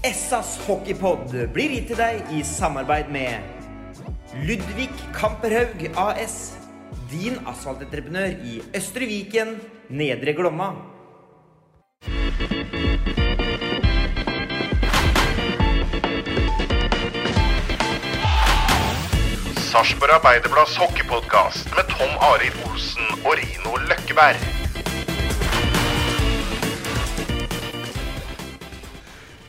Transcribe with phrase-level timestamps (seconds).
[0.00, 3.36] Essas hockeypodd blir gitt til deg i samarbeid med
[4.48, 6.54] Ludvig Kamperhaug AS.
[7.10, 9.58] Din asfaltentreprenør i Østre Viken,
[9.92, 10.70] Nedre Glomma.
[19.68, 24.59] Sarpsborg Arbeiderblads hockeypodkast med Tom Arild Olsen og Rino Løkkeberg.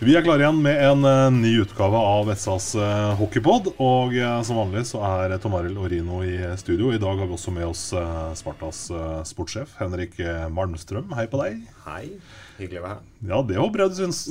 [0.02, 3.68] Vi er klare igjen med en eh, ny utgave av Vessas uh, hockeypod.
[3.78, 6.90] Og eh, som vanlig så er Tom Arild og Rino i studio.
[6.90, 11.14] I dag har vi også med oss eh, Spartas eh, sportssjef Henrik eh, Malmstrøm.
[11.14, 11.60] Hei på deg.
[11.86, 12.18] Hei.
[12.58, 13.04] Hyggelig å være her.
[13.30, 14.24] Ja, det håper jeg du syns.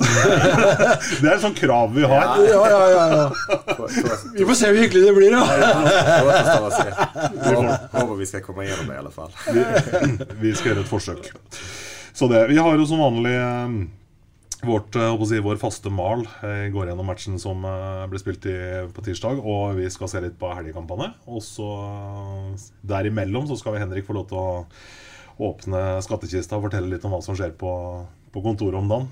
[1.21, 2.27] det er et sånt krav vi har.
[2.49, 3.31] Ja, ja, ja, ja.
[4.35, 5.39] Vi får se hvor hyggelig det blir, da.
[7.95, 9.31] Håper, vi skal komme gjennom det i alle fall.
[10.35, 11.31] Vi skal gjøre et forsøk.
[12.11, 13.81] Så det, Vi har jo som vanlig eh,
[14.65, 16.25] vårt, eh, si, vår faste mal.
[16.43, 18.55] Eh, går gjennom matchen som eh, ble spilt i,
[18.93, 19.41] på tirsdag.
[19.41, 21.11] Og vi skal se litt på helgekampene.
[21.27, 21.69] Og så
[22.87, 24.65] derimellom så skal vi Henrik få lov til å
[25.41, 27.71] åpne skattkista og fortelle litt om hva som skjer på,
[28.33, 29.07] på kontoret om dagen.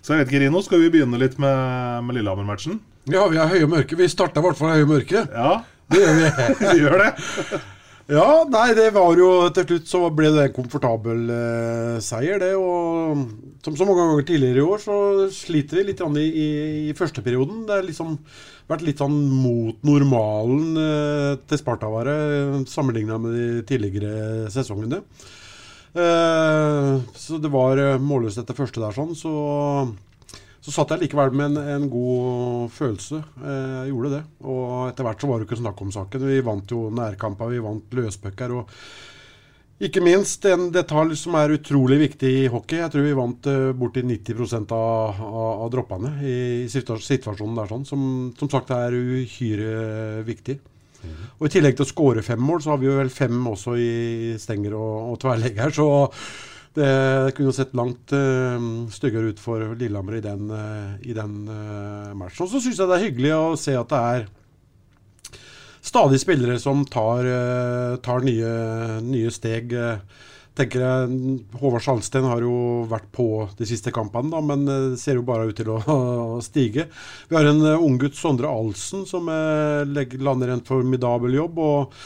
[0.00, 2.80] Så jeg vet ikke, Rino, skal vi begynne litt med, med Lillehammer-matchen?
[3.10, 3.98] Ja, vi er høye mørke.
[4.00, 5.22] Vi starta i hvert fall høye mørke.
[5.30, 5.60] Ja,
[5.92, 6.48] Det gjør vi.
[6.64, 7.12] vi gjør det.
[8.10, 12.52] Ja, nei, det var jo Til slutt så ble det en komfortabel eh, seier, det.
[12.58, 14.96] Og som så mange ganger tidligere i år, så
[15.34, 16.48] sliter vi litt grann i, i,
[16.90, 17.62] i første perioden.
[17.68, 18.16] Det har liksom
[18.70, 22.16] vært litt sånn mot normalen eh, til Spartavare
[22.70, 25.02] sammenligna med de tidligere sesongene.
[25.94, 29.14] Eh, så det var eh, målløst etter første der, sånn.
[29.18, 29.32] Så,
[30.60, 33.22] så satt jeg likevel med en, en god følelse.
[33.40, 34.24] Eh, jeg gjorde det.
[34.44, 36.26] Og etter hvert så var det ikke snakk om saken.
[36.28, 38.52] Vi vant jo nærkamper, vi vant løspucker.
[38.58, 38.74] Og
[39.80, 42.82] ikke minst en detalj som er utrolig viktig i hockey.
[42.82, 44.36] Jeg tror vi vant uh, borti 90
[44.76, 46.36] av, av, av droppene i,
[46.68, 48.02] situasjonen der, sånn, som,
[48.36, 50.58] som sagt er uhyre viktig.
[51.40, 53.78] Og I tillegg til å skåre fem mål, så har vi jo vel fem også
[53.80, 53.92] i
[54.40, 55.72] stenger og, og tverrlegger.
[55.72, 55.86] Så
[56.74, 58.58] det kunne sett langt uh,
[58.94, 62.46] styggere ut for Lillehammer i den, uh, i den eh, uh, matchen.
[62.46, 64.28] Og så syns jeg det er hyggelig å se at det er
[65.82, 68.52] stadig spillere som tar, uh, tar nye,
[69.02, 69.74] nye steg.
[69.74, 70.28] Uh,
[70.60, 71.18] tenker jeg,
[71.58, 72.54] Håvard Salsten har jo
[72.90, 73.26] vært på
[73.58, 75.82] de siste kampene, da, men det ser jo bare ut til å,
[76.38, 76.86] å stige.
[77.26, 79.26] Vi har en unggutt, Sondre Alsen, som
[79.90, 81.62] legger, lander en formidabel jobb.
[81.64, 82.02] og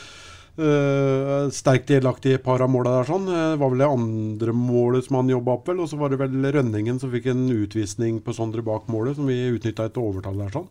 [0.54, 3.08] Uh, sterkt delaktig i et par av måla der.
[3.08, 3.24] sånn.
[3.26, 5.80] Eh, det var vel det andre målet som han jobba opp, vel.
[5.82, 9.26] Og så var det vel Rønningen som fikk en utvisning på Sondre bak målet, som
[9.26, 10.52] vi utnytta etter overtall der.
[10.54, 10.68] sånn.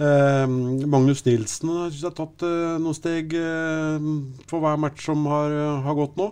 [0.00, 0.46] Eh,
[0.88, 4.08] Magnus Nilsen har synes jeg har tatt uh, noen steg eh,
[4.48, 5.52] for hver match som har,
[5.84, 6.30] har gått nå.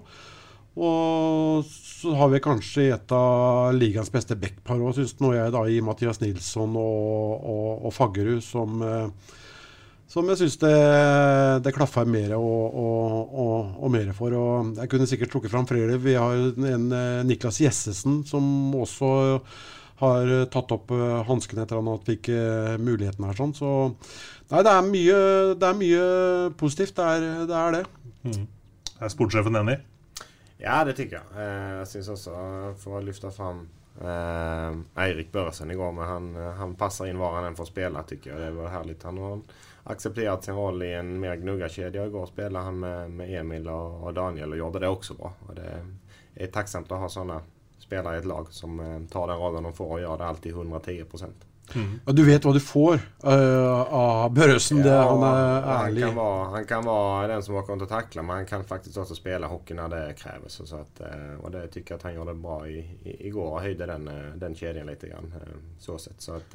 [0.78, 5.64] Og så har vi kanskje et av ligaens beste backpar òg, syns nå jeg, da,
[5.66, 8.80] i Mathias Nilsson og, og, og Faggerud, som
[10.08, 10.74] som jeg syns det,
[11.64, 14.32] det klaffer mer og, og, og, og mer for.
[14.32, 15.98] Og jeg kunne sikkert trukket fram flere.
[16.00, 18.46] Vi har en eh, Niklas Jessesen som
[18.78, 19.10] også
[20.00, 23.36] har eh, tatt opp uh, hansken etter han fikk eh, muligheten her.
[23.36, 23.52] sånn.
[23.56, 23.72] Så
[24.48, 25.20] nei, det er mye,
[25.58, 26.08] det er mye
[26.56, 26.96] positivt.
[26.96, 27.60] Det er det.
[27.60, 27.84] Er det.
[28.98, 29.78] Er sportssjefen enig?
[30.58, 31.42] Ja, det tycker jag.
[31.42, 32.30] Eh, jag syns också,
[32.78, 33.68] för att lyfta fram
[34.00, 38.30] eh, Eirik Børresen igår, men han, han passar in var han än får spela tycker
[38.30, 38.40] jag.
[38.40, 39.02] Det var härligt.
[39.02, 39.40] Han har
[39.88, 42.06] accepterat sin roll i en mer gnuggarkedja.
[42.06, 45.32] Igår spelade han med, med Emil och, och Daniel och gjorde det också bra.
[45.46, 45.86] Och det
[46.34, 47.40] är tacksamt att ha sådana
[47.78, 50.52] spelare i ett lag som eh, tar den rollen de får och gör det alltid
[50.52, 51.44] 110 procent.
[52.08, 54.82] Og du vet hva du får eh, av Børresen.
[54.82, 58.36] det, han han, kan vara, han kan vara den som åker runt och tacklar men
[58.36, 60.60] han kan faktiskt också spela hockey när det krävs.
[60.64, 63.60] Så att, eh, och det tycker jag att han gjorde bra i, i, igår och
[63.60, 65.34] höjde den, den kedjan lite grann.
[65.78, 66.20] Så, sett.
[66.20, 66.54] så att,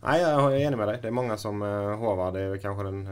[0.00, 0.98] Nej, jag är enig med dig.
[1.02, 3.06] Det är många som uh, Håvard är väl kanske den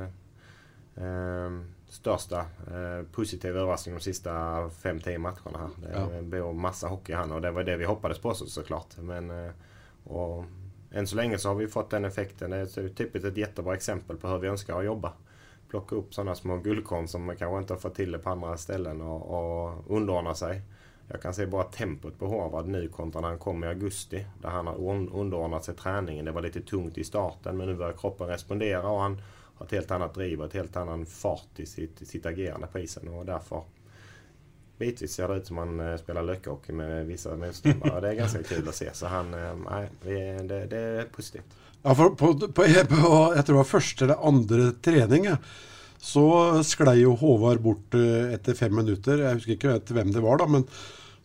[0.98, 6.22] uh, största uh, positiva överraskningen de sista 5-10 matcherna här.
[6.22, 6.52] Det ja.
[6.52, 8.96] massa hockey han och det var det vi hoppades på så, såklart.
[8.96, 9.50] Men, uh,
[10.04, 10.44] och,
[10.90, 12.50] än så länge så har vi fått den effekten.
[12.50, 15.12] Det är typiskt ett jättebra exempel på hur vi önskar att jobba.
[15.68, 18.56] Plocka upp sådana små guldkorn som man kanske inte har fått till det på andra
[18.56, 20.62] ställen och, och underordna sig.
[21.08, 24.26] Jag kan se bara tempot på Håvard nu kontra när han kom i augusti.
[24.42, 24.74] Där han har
[25.14, 26.24] underordnat sig träningen.
[26.24, 29.22] Det var lite tungt i starten men nu börjar kroppen respondera och han
[29.54, 32.78] har ett helt annat driv och ett helt annan fart i sitt, sitt agerande på
[32.78, 33.08] isen.
[33.08, 33.62] Och därför
[34.78, 38.00] bitvis ser det ut som han eh, spelar lökhockey med vissa motståndare.
[38.00, 38.90] det är ganska kul att se.
[38.92, 39.88] Så han, eh, nej,
[40.42, 41.56] det, det är positivt.
[41.82, 45.36] Ja, for på, på, på, jag tror det var första eller andra träningen
[46.06, 46.26] så
[46.66, 49.24] sklei jo Håvard bort eh, etter fem minutter.
[49.24, 50.46] Jeg husker ikke hvem det var, da.
[50.50, 50.68] men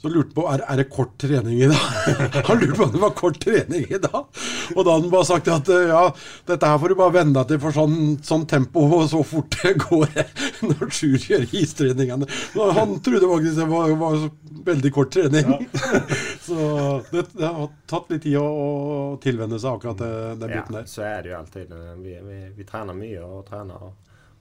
[0.01, 2.15] så lurte han på er, er det kort trening i dag.
[2.47, 4.39] han lurte på om det var kort trening i dag.
[4.73, 6.01] Og da hadde han bare sagt at eh, ja,
[6.49, 9.59] dette her får du bare venne deg til for sånn, sånn tempo og så fort
[9.61, 10.09] det går
[10.71, 12.29] når Sjur gjør istreningene.
[12.81, 14.27] Han trodde faktisk det var, var
[14.73, 15.53] veldig kort trening.
[15.53, 16.05] Ja.
[16.47, 16.61] så
[17.13, 20.87] det, det, har tatt litt tid å, å tilvenne seg akkurat den biten der.
[20.89, 21.81] Ja, så er det jo alltid.
[22.01, 23.91] Vi, vi, vi trener mye og trener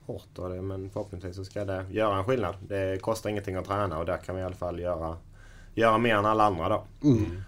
[0.05, 0.37] hårt.
[0.37, 2.55] Och det, men förhoppningsvis så ska det göra en skillnad.
[2.67, 5.17] Det kostar ingenting att träna och där kan vi i alla fall göra
[5.75, 6.83] göra mer än alla andra då.
[7.03, 7.41] Mm.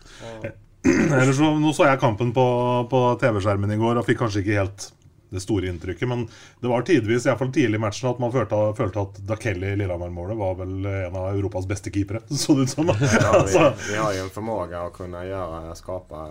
[1.13, 2.43] Eller så, nå så jeg kampen på,
[2.89, 4.89] på TV-skjermen i går og fikk kanskje ikke helt
[5.33, 6.07] det store inntrykket.
[6.07, 6.25] Men
[6.59, 10.37] det var tidvis, iallfall tidlig i matchen, at man følte, følte at Dakelli i Lillehammer-målet
[10.37, 12.21] var vel en av Europas beste keepere.
[12.29, 12.91] Så det ut som.
[12.91, 13.59] Ja, vi,
[13.91, 16.27] vi, har ju en förmåga att kunna göra, skapa,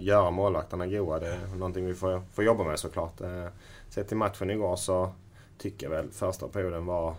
[0.00, 1.18] göra målvakterna goda.
[1.18, 3.20] Det är någonting vi får, får jobba med såklart.
[3.20, 3.46] Eh,
[3.88, 5.12] sett till matchen igår så
[5.62, 7.14] tycker väl första perioden var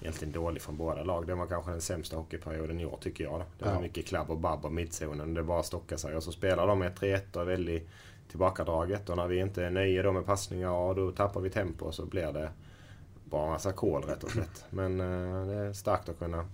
[0.00, 1.26] egentligen dålig från båda lag.
[1.26, 3.42] Det var kanske den sämsta hockeyperioden i år tycker jag.
[3.58, 3.80] Det var ja.
[3.80, 5.34] mycket klabb och babb och mittzonen.
[5.34, 6.16] Det bara stockade sig.
[6.16, 7.88] Och så spelar de med 3-1 och väldigt
[8.30, 9.08] tillbakadraget.
[9.10, 11.94] Och när vi inte är nöjda då med passningar, och då tappar vi tempo och
[11.94, 12.50] så blir det
[13.24, 14.64] bara en massa kol rätt och slätt.
[14.70, 16.48] Men eh, det är starkt att kunna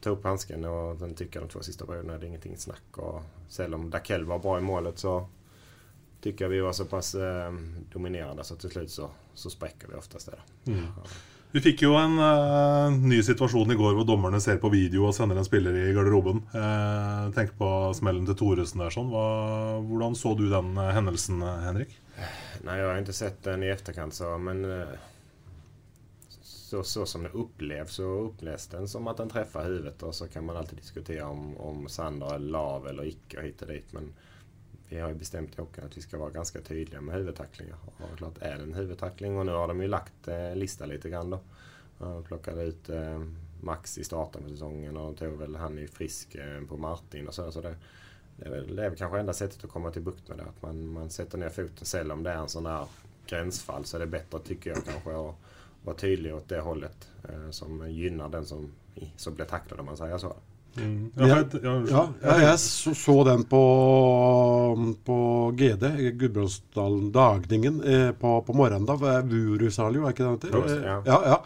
[0.00, 2.98] ta upp handsken och sen tycker de två sista perioderna det är ingenting snack.
[2.98, 5.26] Och selv om Dakell var bra i målet så
[6.24, 7.52] tycker jag vi var så pass eh,
[7.92, 10.70] dominerande så till slut så, så spräcker vi oftast det.
[10.72, 10.84] Mm.
[10.96, 11.02] Ja.
[11.54, 15.12] Vi fikk jo en uh, ny situasjon i går hvor dommerne ser på video og
[15.14, 16.40] sender en spiller i garderoben.
[16.50, 18.90] Uh, tenk på smellen til Thoresen der.
[18.90, 19.12] sånn.
[19.12, 19.26] Hva,
[19.86, 21.94] hvordan så du den uh, hendelsen, Henrik?
[22.64, 24.64] Nej, jag har inte sett den i efterkant så, men
[26.42, 30.28] så, så som det upplevs så upplevs den som att den träffar huvudet och så
[30.28, 33.92] kan man alltid diskutera om, om Sander är lav eller icke och hit och dit.
[33.92, 34.12] Men
[34.88, 37.76] vi har ju bestämt i hockeyn att vi ska vara ganska tydliga med huvudtacklingar.
[37.84, 41.10] Och klart är det en huvudtackling och nu har de ju lagt eh, lista lite
[41.10, 41.40] grann då.
[41.98, 43.24] De plockade ut eh,
[43.60, 47.28] Max i starten på säsongen och de tog väl han i frisk eh, på Martin
[47.28, 47.52] och så.
[47.52, 47.76] så det,
[48.36, 50.44] det, är väl, det är väl kanske enda sättet att komma till bukt med det.
[50.44, 51.86] Att man, man sätter ner foten.
[51.86, 52.86] Sällan om det är en sån där
[53.26, 55.34] gränsfall så är det bättre tycker jag kanske att
[55.84, 58.72] vara tydlig åt det hållet eh, som gynnar den som,
[59.16, 60.36] som blir tacklad om man säger så.
[60.74, 61.12] Mm.
[61.14, 63.60] Ja, jeg, ja, ja, jeg så, så, den på,
[65.06, 65.18] på
[65.54, 65.86] GD,
[66.18, 68.88] Gudbrandsdalen Dagningen, eh, på, på morgenen.
[68.88, 70.82] da, Vurusalio, er ikke det han heter?
[70.82, 70.98] Ja.
[71.06, 71.38] ja, ja.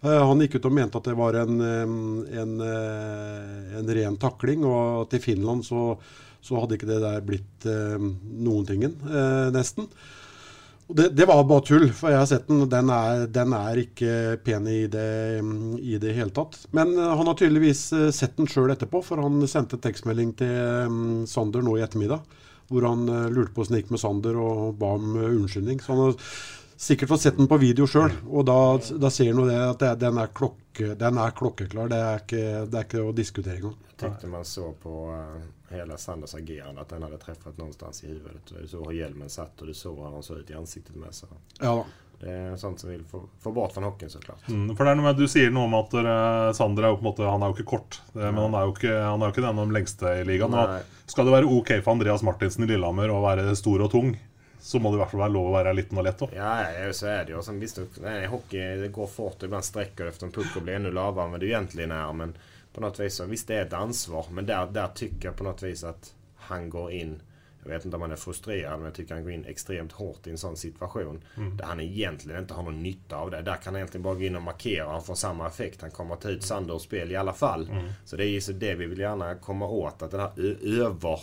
[0.00, 4.62] Eh, han gikk ut og mente at det var en, en, eh, en ren takling,
[4.68, 5.90] og til Finland så,
[6.38, 9.90] så, hadde ikke det der blitt eh, noen tingen, eh, nesten.
[10.88, 12.62] Det, det, var bare tull, for jeg har sett den.
[12.72, 14.12] Den er, den er ikke
[14.44, 15.08] pen i det,
[15.84, 16.56] i det hele tatt.
[16.72, 20.54] Men eh, han har tydeligvis eh, sett den sjøl etterpå, for han sendte tekstmelding til
[20.54, 20.94] eh,
[21.28, 22.24] Sander nå i ettermiddag.
[22.68, 25.78] Hvor han lurte på åssen det gikk med Sander og ba om unnskyldning.
[25.80, 26.16] Så han har
[26.78, 28.58] sikkert fått sett den på video sjøl, og da,
[29.02, 31.90] da ser han jo det at det, den, er klokke, den, er klokkeklar.
[31.90, 33.78] Det er ikke, det er ikke å diskutere engang.
[33.90, 35.38] Jeg tenkte man så på uh
[35.70, 38.52] hela Sanders agerande, att den hade träffat någonstans i huvudet.
[38.60, 41.14] Du såg hur hjälmen satt och du såg hur han såg ut i ansiktet med.
[41.14, 41.26] Så.
[41.60, 41.84] Ja.
[42.20, 44.48] Det er sånt som vi vil få, få bort fra hockeyen, så klart.
[44.48, 46.96] Mm, for det er noe med, Du sier noe om at uh, Sander er jo
[46.98, 48.00] på en måte, han er jo ikke kort.
[48.10, 50.24] Det, men han er jo ikke, han er jo ikke den av de lengste i
[50.26, 50.56] ligaen.
[51.06, 54.10] Skal det være ok for Andreas Martinsen i Lillehammer å være stor og tung,
[54.68, 56.32] så må det i hvert fall være lov å være liten og lett òg.
[56.36, 57.38] Ja, ja, så er det jo.
[57.46, 57.78] Som, visst,
[58.28, 61.40] hockey det går fort, iblant strekker det efter en puck og blir enda lavere enn
[61.40, 62.12] det egentlig er.
[62.20, 62.34] Men
[62.74, 64.26] på något vis, visst det är ett ansvar.
[64.30, 67.22] Men där, där tycker jag på något vis att han går in
[67.62, 70.26] jag vet inte om han är frustrerad men jag tycker han går in extremt hårt
[70.26, 71.24] i en sån situation.
[71.36, 71.56] Mm.
[71.56, 73.42] Där han egentligen inte har någon nytta av det.
[73.42, 75.80] Där kan han egentligen bara gå in och markera och han får samma effekt.
[75.80, 77.68] Han kommer att ta ut Sander ur spel i alla fall.
[77.68, 77.88] Mm.
[78.04, 80.02] Så det är ju så det vi vill gärna komma åt.
[80.02, 80.30] Att den här
[80.80, 81.20] över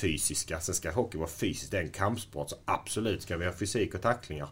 [0.00, 0.60] fysiska.
[0.60, 1.70] Sen ska hockey vara fysiskt.
[1.70, 2.50] Det är en kampsport.
[2.50, 4.48] Så absolut ska vi ha fysik och tacklingar.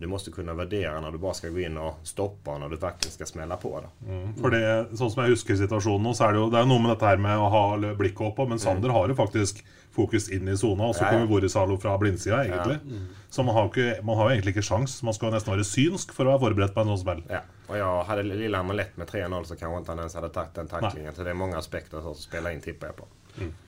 [0.00, 2.76] du måste kunna värdera när du bara ska gå in och stoppa och när du
[2.76, 3.80] verkligen ska smälla på.
[3.80, 4.12] Då.
[4.12, 4.34] Mm.
[4.36, 6.82] For det, sånn som jeg husker situasjonen nå, så er det jo det er noe
[6.84, 7.64] med dette her med å ha
[7.96, 9.62] blikket oppe, men Sander har jo faktisk
[9.96, 11.12] fokus inn i sona, og så Ja, ja.
[11.14, 13.06] kommer Borisalo fra blindsida, egentlig.
[13.30, 15.02] Så man har, jo ikke, man har jo egentlig ikke sjans.
[15.02, 17.22] Man skal nesten være synsk for å være forberedt på en sånn smell.
[17.30, 20.54] Ja, och jag hade Lillehammer lätt med 3-0 så kanske inte han ens hade tagit
[20.54, 21.14] den tacklingen.
[21.14, 23.06] Så det är många aspekter som spelar in tippar jag på.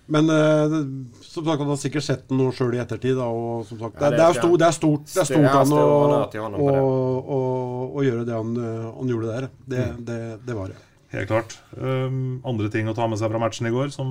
[0.09, 0.75] Men eh,
[1.21, 3.19] som sagt, han har sikkert sett den nå sjøl i ettertid.
[3.19, 5.49] Da, og som sagt, Ja, det, det er stort, det er stort, det er stort
[5.53, 5.73] han
[6.57, 9.49] å, gjøre det han, eh, han gjorde der.
[9.69, 10.79] Det, det, det var det.
[11.13, 11.55] Helt klart.
[11.77, 14.11] Um, andre ting å ta med seg fra matchen i går, som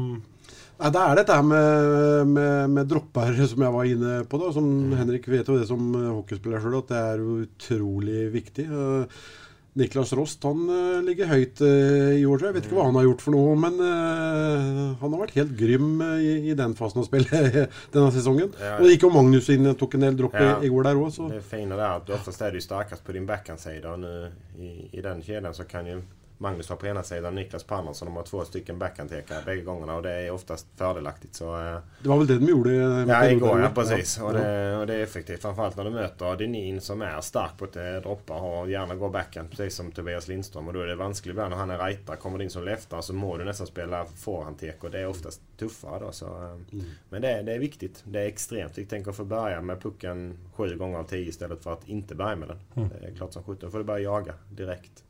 [0.78, 4.38] Nei, Det er dette her med, med, med dropper som jeg var inne på.
[4.42, 4.94] da, som Mm.
[5.00, 8.68] Henrik vet jo det som eh, hockeyspiller sjøl, at det er utrolig viktig.
[8.70, 9.22] Eh,
[9.78, 12.48] Niklas Rost han eh, ligger høyt eh, i år.
[12.48, 15.54] Jeg vet ikke hva han har gjort for noe, men eh, han har vært helt
[15.60, 17.58] grym i, den fasen av spillet
[17.94, 18.52] denne sesongen.
[18.58, 18.76] Ja.
[18.82, 20.58] Det gikk jo Magnus inn tok en del dropp Ja.
[20.66, 23.26] i går der òg, så Det fina där att oftast är ju starkast på din
[23.26, 26.02] backhandsida och nu i, i den kedjan så kan ju
[26.40, 29.42] Magnus vara på ena sidan och Niklas på andra så de har två stycken backhandtekare
[29.46, 31.36] bägge gångerna och det är oftast fördelaktigt.
[31.36, 32.72] Så, eh, det var vel det de gjorde?
[32.76, 34.20] eh, Ja, igår ja, precis.
[34.22, 34.34] Och, Ja.
[34.34, 35.42] det, och det är effektivt.
[35.42, 39.10] Framförallt när du möter Denin som är stark på att eh, droppa och gärna går
[39.10, 40.68] backhand precis som Tobias Lindström.
[40.68, 42.18] Och då är det vanskligt ibland när han är rightare.
[42.18, 45.42] Kommer du in som leftare så må du nästan spela forehandtek och det är oftast
[45.58, 46.12] tuffare då.
[46.12, 46.80] Så, eh,
[47.10, 48.04] Men det, det är viktigt.
[48.04, 48.90] Det är extremt viktigt.
[48.90, 52.36] Tänk att få börja med pucken sju gånger av tio istället för att inte börja
[52.36, 52.90] med den.
[53.02, 53.72] Det är klart som sjutton.
[53.72, 55.04] får du börja jaga direkt.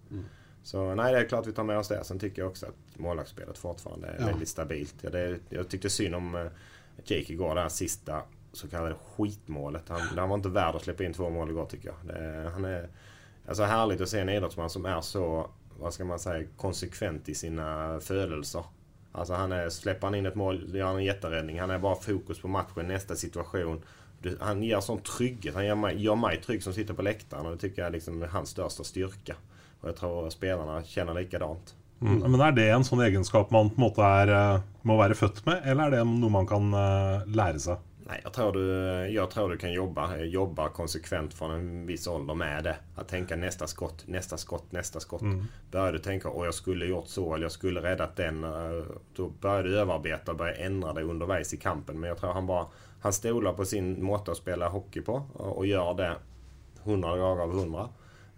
[0.68, 2.04] Så nej, det är klart vi tar med oss det.
[2.04, 4.26] Sen tycker jag också att målvaktsspelet fortfarande är Ja.
[4.26, 4.96] väldigt stabilt.
[5.02, 6.46] Ja, det, jag tyckte synd om eh,
[7.06, 8.22] Jake igår, det här sista
[8.54, 9.84] så kallade skitmålet.
[9.90, 12.16] Han, han var inte värd att släppa in två mål igår tycker jag.
[12.16, 12.90] Det, han är
[13.48, 17.36] alltså härligt att se en idrottsman som är så, vad ska man säga, konsekvent i
[17.36, 18.64] sina födelser.
[19.12, 21.60] Alltså han är, släpper han in ett mål, gör han en jätteräddning.
[21.60, 23.82] Han är bara fokus på matchen, nästa situation.
[24.40, 25.56] Han ger sån trygghet.
[25.56, 28.22] Han gör mig, gör mig trygg som sitter på läktaren och det tycker jag liksom
[28.24, 29.36] är hans största styrka.
[29.88, 31.76] Och jag tror spelarna känner likadant.
[32.02, 32.32] mm.
[32.32, 35.46] Men er det en sånn egenskap man på en måte er, eh, må være født
[35.46, 37.78] med, eller er det noe man kan eh, lære seg?
[38.08, 38.62] Nej, jag tror, du,
[39.14, 42.76] jag tror du kan jobba, jobba konsekvent från en viss ålder med det.
[42.96, 45.22] Att tänka nästa skott, nästa skott, nästa skott.
[45.72, 48.44] Börjar du tänka åh jag skulle gjort så eller jag skulle räddat den.
[48.44, 48.84] eh,
[49.16, 52.00] Då börjar du överarbeta och börja ändra dig undervägs i kampen.
[52.00, 52.66] Men jag tror han bara
[53.00, 56.16] han stolar på sin måte att spela hockey på och och gör det
[56.84, 57.90] 100 dagar av 100.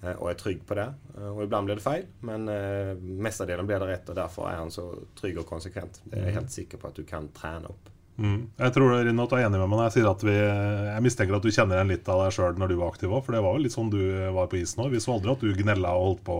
[0.03, 0.93] Eh, Och är trygg på det.
[1.17, 2.03] Eh, Och ibland blir det fel.
[2.19, 6.01] Men eh, mestadelen blir det rätt och därför är han så trygg och konsekvent.
[6.03, 7.89] Det är jag helt säker på att du kan träna upp.
[8.19, 8.49] Mm.
[8.57, 11.03] Jeg tror Rino, at du er enig med meg når jeg sier at vi Jeg
[11.05, 13.31] mistenker at du kjenner igjen litt av deg sjøl når du var aktiv òg, for
[13.31, 14.01] det var jo litt sånn du
[14.35, 14.83] var på isen.
[14.91, 16.35] Vi så aldri at du gnella og holdt på.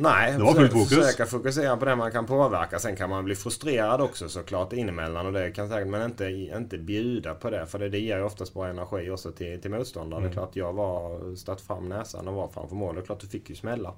[0.00, 0.88] Nej, Det var fullt fokus.
[0.88, 2.78] försöka fokusera på det man kan påverka.
[2.78, 5.26] Sen kan man bli frustrerad också såklart inemellan.
[5.26, 7.66] Och det kan säkert, men inte, inte bjuda på det.
[7.66, 10.20] För det, det ger ju oftast bra energi också till, till motståndare.
[10.20, 10.30] Mm.
[10.30, 12.94] Det är klart jag var statt fram näsan och var framför mål.
[12.94, 13.92] Det är klart du fick ju smälla.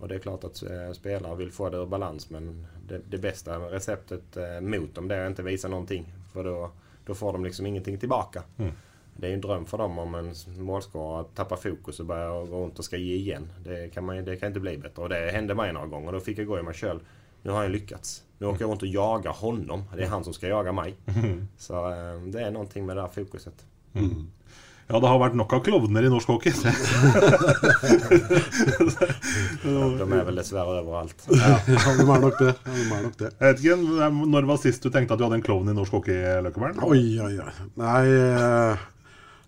[0.00, 2.30] Och det är klart att eh, spelare vill få det ur balans.
[2.30, 6.12] Men det, det bästa receptet eh, mot dem det är att inte visa någonting.
[6.32, 6.70] För då,
[7.06, 8.42] då får de liksom ingenting tillbaka.
[8.58, 8.72] Mm.
[9.16, 12.64] Det är ju en dröm för dem om en målscorare tappar fokus och börjar gå
[12.64, 13.48] runt och ska ge igen.
[13.64, 15.02] Det kan, man, det kan inte bli bättre.
[15.02, 16.12] Och det hände mig några gånger.
[16.12, 17.00] Då fick jag gå i mig själv.
[17.42, 18.22] Nu har jag lyckats.
[18.38, 19.84] Nu åker jag runt och jagar honom.
[19.96, 20.94] Det är han som ska jaga mig.
[21.58, 23.54] Så eh, det är någonting med det här fokuset.
[24.92, 26.52] Ja, det har vært nok av klovner i norsk hockey.
[29.62, 31.28] De är väl dessvärre överallt.
[31.30, 32.54] Ja, de er nok det.
[32.66, 33.30] Ja, de det.
[33.38, 33.76] Jeg vet ikke,
[34.34, 36.82] Når var sist du tenkte at du hadde en klovn i norsk hockey, Løkkebern?
[36.84, 37.52] Oi, oi, oi.
[37.80, 38.04] Nei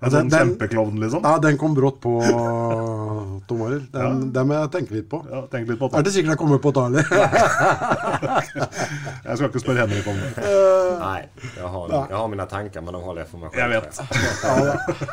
[0.02, 1.22] eh, En sånn den- kjempeklovn, liksom?
[1.24, 2.12] Ja, den kom brått på,
[3.48, 3.86] Tom Arild.
[3.92, 5.20] Den, den må jeg tenke litt på.
[5.30, 6.08] Ja, tenk litt på Det er det.
[6.08, 7.02] ikke sikkert jeg kommer på Dali.
[9.24, 10.30] Jeg skal ikke spørre Henrik om det.
[11.04, 13.72] Nej, jag har, jag har mina tankar men de håller jag för mig själv.
[13.72, 14.00] Jeg vet.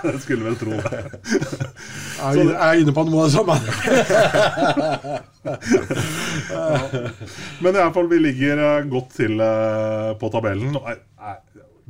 [0.03, 0.79] Jeg skulle vel tro det.
[2.19, 3.55] Jeg er- jeg er inne på noe av det samme.
[7.61, 10.75] Men i alle fall, vi ligger eh, godt til eh, på tabellen.
[10.75, 11.37] Eh, eh,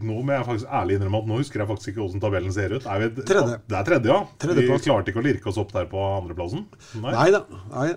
[0.02, 2.74] Nå må jeg faktisk ærlig innrømme at nå husker jeg faktisk ikke hvordan tabellen ser
[2.78, 2.86] ut.
[2.86, 3.60] Er vi, Tredje.
[3.68, 4.22] Det er tredje, ja.
[4.42, 4.82] Tredjeplass.
[4.82, 6.66] Vi klarte ikke å lirke oss opp der på andreplassen.
[7.02, 7.44] Nei da.
[7.76, 7.92] Nei.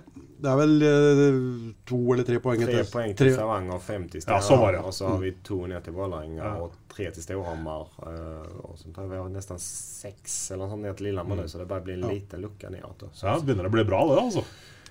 [0.44, 1.36] Det er vel eh,
[1.88, 2.90] to eller tre poeng Tre etter.
[2.92, 4.46] poäng Tre- Stavanger fem till Ja, Stavanger.
[4.48, 4.78] så var det.
[4.78, 7.86] Och så har vi två ner till Vålerenga och tre till Storhammar.
[8.02, 11.48] eh, Och sen tar vi nästan sex eller sånt ner till Lillehammer nu.
[11.48, 12.98] Så det börjar bli en liten lucka neråt.
[12.98, 13.06] Då.
[13.12, 14.44] Så Ja, det begynner å bli bra, det, altså.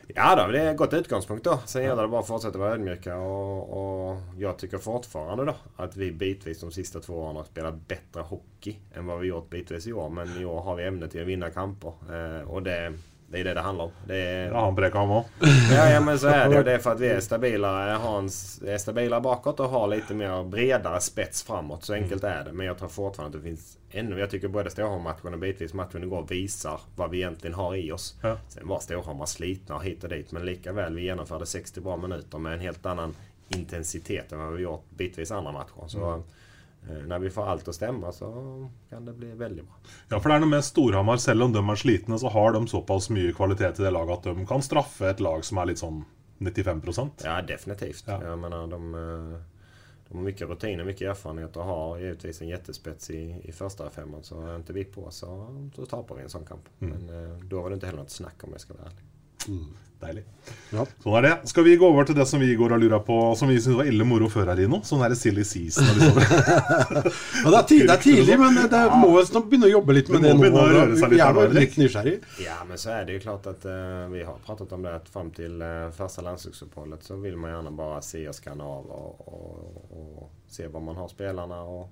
[0.08, 1.60] Ja då, det är gott utgångspunkt då.
[1.66, 5.98] Sen gäller det bara att fortsätta vara ödmjuka och, och jag tycker fortfarande då att
[5.98, 9.88] vi bitvis de sista två åren har spelat bättre hockey än vad vi gjort bitvis
[9.88, 10.10] i år.
[10.10, 11.94] Men i år har vi ämne till att vinna kamper.
[12.12, 12.94] Eh, och det,
[13.34, 13.92] Det är det det handlar om.
[14.08, 14.48] Det är...
[14.52, 15.24] Ja, han han òg.
[15.72, 16.64] Ja, ja, men så är det.
[16.64, 18.26] Det är för att vi är stabilare, har en,
[18.74, 21.84] är stabilare bakåt och har lite mer bredare spets framåt.
[21.84, 22.54] Så enkelt är det.
[22.54, 24.20] Men jag tror fortfarande att det finns ännu...
[24.20, 28.16] Jag tycker både Storhamar-matchen och bitvis matchen igår visar vad vi egentligen har i oss.
[28.22, 28.38] Ja.
[28.48, 30.32] Sen var Storhammar slitna hit och dit.
[30.32, 33.16] Men likaväl, vi genomförde 60 bra minuter med en helt annan
[33.48, 35.88] intensitet än vad vi gjort bitvis andra matcher.
[35.88, 36.20] Så eh,
[37.08, 38.30] när vi får allt att stämma så
[38.90, 39.76] kan det bli väldigt bra.
[40.10, 42.68] Ja, for det er noe med Storhamar, selv om de er slitne, så har de
[42.68, 45.84] såpass mye kvalitet i det laget at de kan straffe et lag som er litt
[45.84, 46.04] sånn
[46.44, 46.82] 95
[47.24, 48.04] Ja, definitivt.
[48.08, 48.24] Ja.
[48.24, 49.40] Jag menar, de, eh,
[50.08, 54.24] de har mycket rutiner, mycket erfarenhet och har givetvis en jättespets i, i första femman.
[54.24, 56.70] Så är inte vi på så, så tappar vi en sån kamp.
[56.80, 59.04] Men eh, då var det inte heller något snack om jag ska vara ärlig.
[60.04, 60.24] Deilig.
[60.74, 60.84] Ja.
[61.04, 61.32] Sånn er det.
[61.52, 63.78] Skal vi gå over til det som vi går og lurer på, som vi syntes
[63.80, 64.82] var ille moro før her, Rino?
[64.88, 65.88] Sånn der silly season.
[65.96, 66.20] liksom.
[67.44, 69.96] Ja, det, er tidlig, det er tidlig, men det må jo snart begynne å jobbe
[69.98, 70.84] litt med Det det, må nå.
[70.98, 71.58] Vi er her jo Henrik.
[71.60, 72.16] litt nysgjerrig.
[72.44, 75.10] Ja, men så är det ju klart att eh, vi har pratat om det att
[75.10, 79.28] fram till eh, första landslagsuppehållet så vill man gärna bara se och skanna av och,
[79.28, 81.90] och, och se var man har spelarna och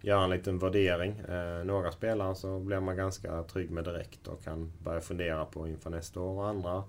[0.00, 1.10] göra en liten värdering.
[1.28, 5.68] Eh, några spelare så blir man ganska trygg med direkt och kan börja fundera på
[5.68, 6.82] inför nästa år och andra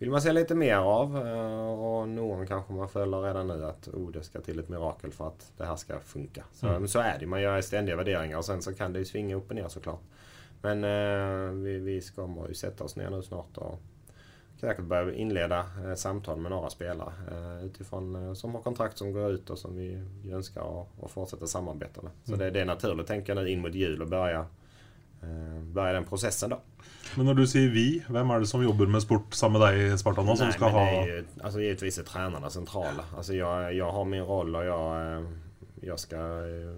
[0.00, 3.88] vill man se lite mer av eh, och någon kanske man följer redan nu att
[3.88, 6.44] oh, det ska till ett mirakel för att det här ska funka.
[6.52, 9.04] Så, men så är det, man gör ständiga värderingar och sen så kan det ju
[9.04, 10.00] svinga upp och ner såklart.
[10.62, 13.80] Men eh, vi, vi kommer ju sätta oss ner nu snart och
[14.60, 19.12] säkert börja inleda eh, samtal med några spelare eh, utifrån eh, som har kontrakt som
[19.12, 20.02] går ut och som vi
[20.32, 22.12] önskar och, och fortsätta samarbeta med.
[22.24, 24.46] Så det, det är naturligt tänker jag nu in mot jul och börja,
[25.22, 26.60] eh, börja den processen då.
[27.16, 29.98] Men når du sier vi, hvem er det som jobber med sport sammen med deg,
[29.98, 33.04] Spartan, nå, som Nej, men ha det är ju, alltså givetvis är tränarna centrala.
[33.16, 35.24] Alltså jag, jag har min roll och jag, eh,
[35.80, 36.76] jag ska eh,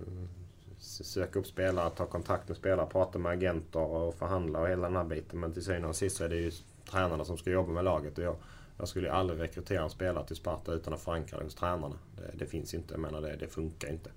[0.79, 4.97] söka upp spelare, ta kontakt med spelare, prata med agenter och förhandla och hela den
[4.97, 5.41] här biten.
[5.41, 6.51] Men till syvende och sist så är det ju
[6.91, 8.19] tränarna som ska jobba med laget.
[8.19, 8.37] Och jag,
[8.79, 11.97] jag skulle ju aldrig rekrytera en spelare till Sparta utan att förankra det hos tränarna.
[12.17, 14.11] Det, det finns inte, jag menar det, det funkar inte.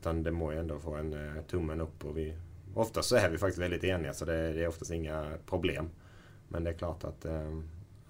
[0.00, 2.34] Utan det må ju ändå få en eh, tummen upp och vi...
[2.74, 5.90] Oftast så är vi faktiskt väldigt eniga så det, det är oftast inga problem.
[6.48, 7.58] Men det är klart att, eh,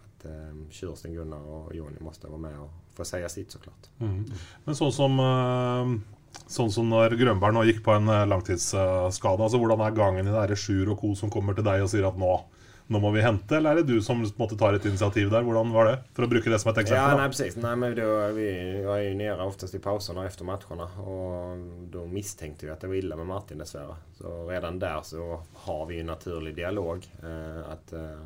[0.04, 3.90] att eh, Kirsten, Gunnar och Jonny måste vara med och få säga sitt såklart.
[3.98, 4.24] Mm.
[4.64, 6.14] Men så som eh,
[6.46, 10.32] Sånn som när Grønberg nå gikk på en eh, langtidsskade, altså hvordan er gangen i
[10.32, 11.14] det här Sjur och co.
[11.14, 12.44] som kommer till dig och säger att nå,
[12.86, 15.30] nå må vi hente, eller er det du som på en måte tar et initiativ
[15.32, 15.42] der?
[15.46, 15.94] Hvordan var det?
[16.12, 17.16] For å bruke det som et Ja, eksempel.
[17.16, 17.56] nej precis.
[17.56, 18.48] Nej, men då, vi,
[18.82, 21.56] jag är ju nere oftast i pauserna efter matcherna och
[21.90, 23.94] då misstänkte vi att det var illa med Martin dessvärre.
[24.18, 27.06] Så redan där så har vi en naturlig dialog.
[27.22, 28.20] Eh, att eh,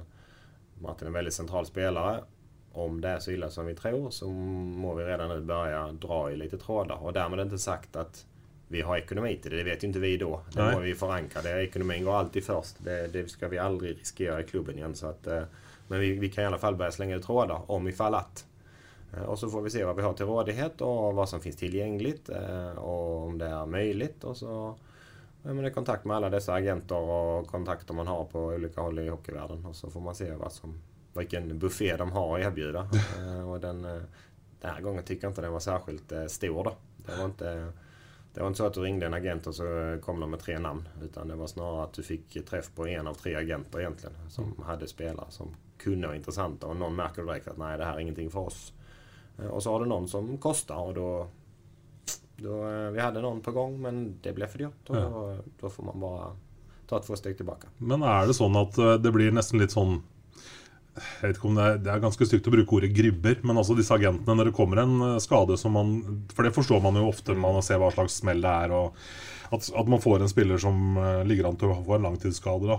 [0.78, 2.20] Martin är en väldigt central spelare.
[2.72, 6.30] Om det är så illa som vi tror så må vi redan nu börja dra
[6.32, 7.02] i lite trådar.
[7.02, 8.26] Och därmed inte sagt att
[8.68, 9.56] vi har ekonomi till det.
[9.56, 10.40] Det vet ju inte vi då.
[10.52, 11.42] Det må vi förankra.
[11.42, 12.76] Det, ekonomin går alltid först.
[12.78, 14.94] Det, det ska vi aldrig riskera i klubben igen.
[14.94, 15.42] Så att, eh,
[15.88, 18.46] men vi, vi kan i alla fall börja slänga ut trådar om ifall att.
[19.16, 21.56] Eh, Och så får vi se vad vi har till rådighet och vad som finns
[21.56, 24.24] tillgängligt eh, och om det är möjligt.
[24.24, 24.74] Och så
[25.42, 29.08] men i kontakt med alla dessa agenter och kontakter man har på olika håll i
[29.08, 29.66] hockeyvärlden.
[29.66, 30.80] Och så får man se vad som,
[31.12, 32.88] vilken buffé de har att erbjuda.
[33.50, 33.82] Och den,
[34.60, 36.76] den här gången tycker jag inte den var särskilt stor då.
[36.96, 37.72] Det var inte,
[38.38, 40.58] det var inte så att du ringde en agent och så kom de med tre
[40.58, 40.88] namn.
[41.02, 44.14] Utan det var snarare att du fick träff på en av tre agenter egentligen.
[44.28, 45.48] Som hade spelare som
[45.78, 46.66] kunde vara intressanta.
[46.66, 48.72] Och någon märker direkt att nej det här är ingenting för oss.
[49.38, 51.26] Eh, Och så har du någon som kostar och då...
[52.36, 54.90] då eh, vi hade någon på gång men det blev för dyrt.
[54.90, 55.00] Och Ja.
[55.00, 56.36] då, då får man bara
[56.86, 57.68] ta två steg tillbaka.
[57.76, 60.02] Men er det sånn at eh, det blir nesten litt sånn
[60.98, 63.60] Jeg vet ikke om det er, det er ganske stygt å bruke ordet gribber, men
[63.60, 65.96] altså disse agentene, når det kommer en eh, skade som man
[66.34, 68.98] For det forstår man jo ofte man ser hva slags smell det er, og
[69.48, 72.68] at, at man får en spiller som eh, ligger an til å få en langtidsskade.
[72.68, 72.78] da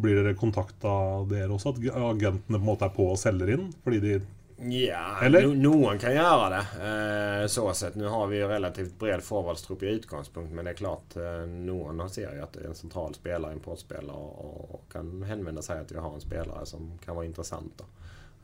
[0.00, 0.92] Blir dere kontakta
[1.30, 1.74] dere også?
[1.74, 3.70] At agentene på en måte er på og selger inn?
[3.84, 4.18] Fordi de
[4.62, 5.42] Ja, Eller?
[5.46, 7.42] no, någon kan göra det.
[7.42, 7.94] Eh, så sett.
[7.94, 12.10] Nu har vi ju relativt bred forwardstrupp i utgångspunkt men det är klart eh, någon
[12.10, 15.92] ser ju att det är en central spelare, importspelare och, och kan hänvända sig att
[15.92, 17.72] vi har en spelare som kan vara intressant.
[17.76, 17.84] Då.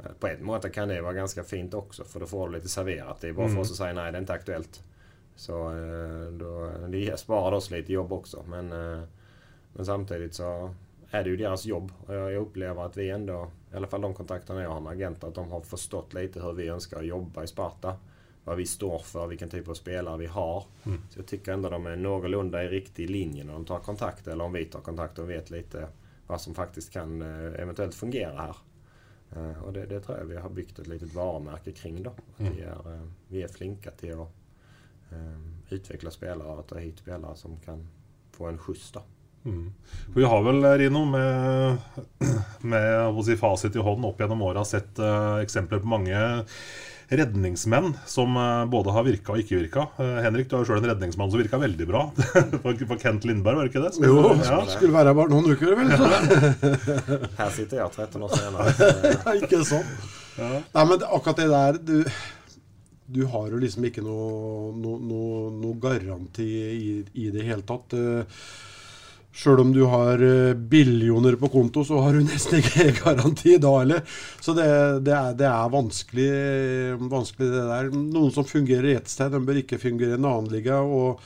[0.04, 2.68] Eh, på ett mått kan det vara ganska fint också för då får du lite
[2.68, 3.20] serverat.
[3.20, 4.82] Det är bara för oss att säga nej det är inte aktuellt.
[5.34, 8.68] Så eh, då, det sparar oss lite jobb också men,
[9.72, 10.74] men samtidigt så
[11.10, 11.92] är det ju deras jobb.
[12.06, 15.28] Och jag upplever att vi ändå, i alla fall de kontakterna jag har med agenter,
[15.28, 17.96] att de har förstått lite hur vi önskar jobba i Sparta.
[18.44, 20.64] Vad vi står för, vilken typ av spelare vi har.
[21.10, 24.26] Så jag tycker ändå de är någorlunda i riktig linje när de tar kontakt.
[24.28, 25.88] Eller om vi tar kontakt och vet lite
[26.26, 28.56] vad som faktiskt kan eh, eventuellt fungera här.
[29.36, 32.10] Eh, Och det, det tror jag vi har byggt ett litet varumärke kring då.
[32.10, 34.32] Att vi, är, eh, vi är flinka till att
[35.68, 37.88] utveckla spelare och ta hit spelare som kan
[38.30, 39.02] få en skjuts då.
[39.46, 41.78] For Vi har vel, Rino, med,
[42.72, 46.18] med jeg si, fasit i hånd opp gjennom åra sett eh, eksempler på mange
[47.08, 49.84] redningsmenn som eh, både har virka og ikke virka.
[50.02, 52.00] Eh, Henrik, du har jo sjøl en redningsmann som virka veldig bra.
[52.64, 53.92] for, for Kent Lindberg, var det ikke det?
[53.94, 54.58] Som- Jo, ja.
[54.72, 55.92] skulle være her bare noen uker, vel.
[55.94, 56.06] Så.
[57.38, 58.74] Här sitter jag 13 år senare.
[59.38, 59.92] ikke sånn.
[60.40, 61.94] Nei, men akkurat det der du,
[63.06, 66.90] du har jo liksom ikke noe, noe, noe, noe garanti i,
[67.22, 67.94] i det hele tatt.
[69.36, 73.72] Sjøl om du har eh, billioner på konto, så har du nesten ikke garanti da
[73.74, 74.04] heller.
[74.40, 74.68] Så det,
[75.04, 76.30] det, er, det er vanskelig,
[77.12, 77.90] vanskelig, det der.
[77.92, 80.80] Noen som fungerer i ett sted, de bør ikke fungere i en annen liga.
[80.80, 81.20] Og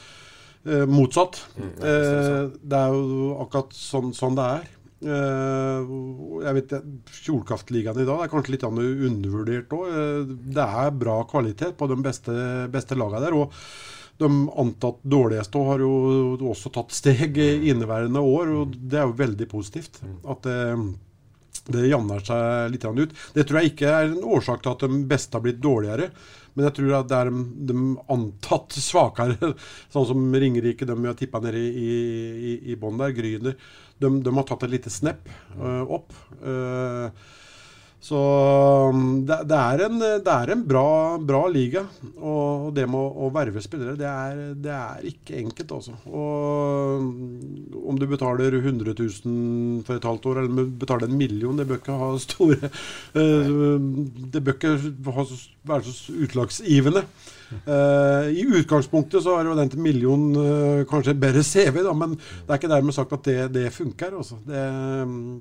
[0.66, 1.38] eh, motsatt.
[1.60, 4.66] Eh, det er jo akkurat sånn, sånn det er.
[5.00, 5.94] Eh,
[6.48, 6.74] jeg vet
[7.20, 10.34] Fjordkraftligaen i dag er kanskje litt undervurdert òg.
[10.50, 12.34] det er bra kvalitet på de beste,
[12.74, 13.38] beste lagene der.
[13.38, 13.54] og
[14.20, 14.30] de
[14.60, 15.92] antatt dårligste har jo
[16.52, 20.02] også tatt steg inneværende år, og det er jo veldig positivt.
[20.28, 20.84] At eh,
[21.64, 23.16] det, det jevner seg litt ut.
[23.34, 26.10] Det tror jeg ikke er en årsak til at de beste har blitt dårligere.
[26.54, 27.30] Men jeg tror at det er
[27.70, 27.76] de,
[28.10, 29.52] antatt svakere,
[29.94, 33.56] sånn som Ringerike, de vi har tippa ned i, i, i bånn der, Gryner,
[34.00, 36.16] de, de har tatt et lite snepp øh, opp.
[36.40, 37.08] Øh,
[38.00, 38.18] så
[38.88, 41.82] um, det, det, er en, det er en bra, bra liga.
[42.16, 45.98] Og det med å, å verve spillere, det er, det er ikke enkelt, altså.
[46.08, 51.18] Og om du betaler 100 000 for et halvt år, eller om du betaler en
[51.20, 53.50] million, det bør ikke ha store eh,
[54.32, 54.72] Det bør ikke
[55.18, 55.26] ha,
[55.68, 57.04] være så utlagsgivende.
[57.50, 61.82] Uh, eh, I utgangspunktet så har jo den til million uh, eh, kanskje bedre CV,
[61.84, 64.16] da, men det er ikke dermed sagt at det, det funker.
[64.22, 64.38] Altså.
[64.46, 64.64] Det,
[65.04, 65.36] um,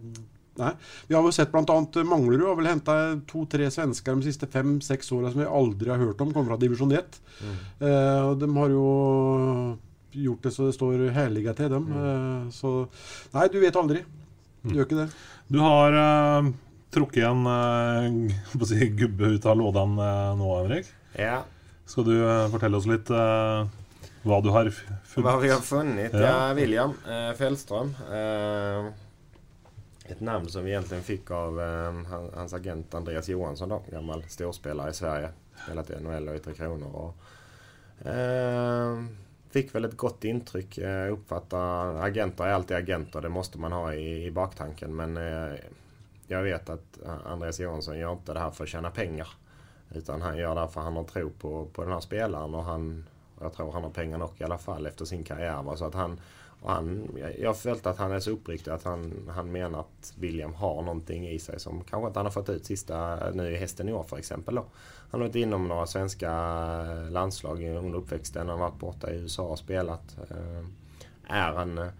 [0.59, 0.71] Nei.
[1.07, 1.77] Vi har jo sett bl.a.
[2.05, 2.95] Manglerud har vel henta
[3.29, 6.93] to-tre svensker de siste fem-seks åra som vi aldri har hørt om, kommer fra divisjon
[6.95, 7.19] 1.
[7.39, 7.59] Mm.
[7.87, 8.85] Eh, og de har jo
[10.19, 11.89] gjort det så det står heliga til dem.
[11.89, 11.99] Mm.
[12.05, 12.73] Eh, så
[13.35, 14.03] Nei, du vet aldri.
[14.63, 15.09] Du gjør ikke det.
[15.49, 16.49] Du har uh,
[16.93, 20.89] trukket en uh, si, gubbe ut av lådan uh, nå, Henrik.
[21.15, 21.41] Ja.
[21.89, 22.17] Skal du
[22.51, 23.07] fortelle oss litt
[24.27, 25.23] hva du har funnet?
[25.23, 26.13] Hva vi har funnet?
[26.13, 27.93] Ja, ja William eh, Fällström
[30.11, 31.93] ett namn som vi egentligen fick av eh,
[32.33, 35.29] hans agent Andreas Johansson då, gammal storspelare i Sverige.
[35.63, 36.95] Spelat i NHL och i Tre Kronor.
[36.95, 39.03] Och, eh,
[39.49, 40.77] fick väl ett gott intryck.
[40.77, 44.95] Eh, uppfattar agenter är alltid agenter, det måste man ha i, i baktanken.
[44.95, 45.59] Men eh,
[46.27, 49.27] jag vet att Andreas Johansson gör inte det här för att tjäna pengar.
[49.95, 52.55] Utan han gör det här för att han har tro på, på den här spelaren
[52.55, 53.05] och han,
[53.41, 55.75] jag tror han har pengar nog i alla fall efter sin karriär.
[55.75, 56.19] Så att han,
[56.61, 60.53] och han, jag följt att han är så uppriktig att han, han menar att William
[60.53, 63.89] har någonting i sig som kanske inte han har fått ut sista nu i hästen
[63.89, 64.55] i år för exempel.
[64.55, 64.65] Då.
[65.11, 66.31] Han har varit inom några svenska
[67.09, 68.49] landslag under uppväxten.
[68.49, 70.17] Han har varit borta i USA och spelat.
[71.27, 71.91] Är han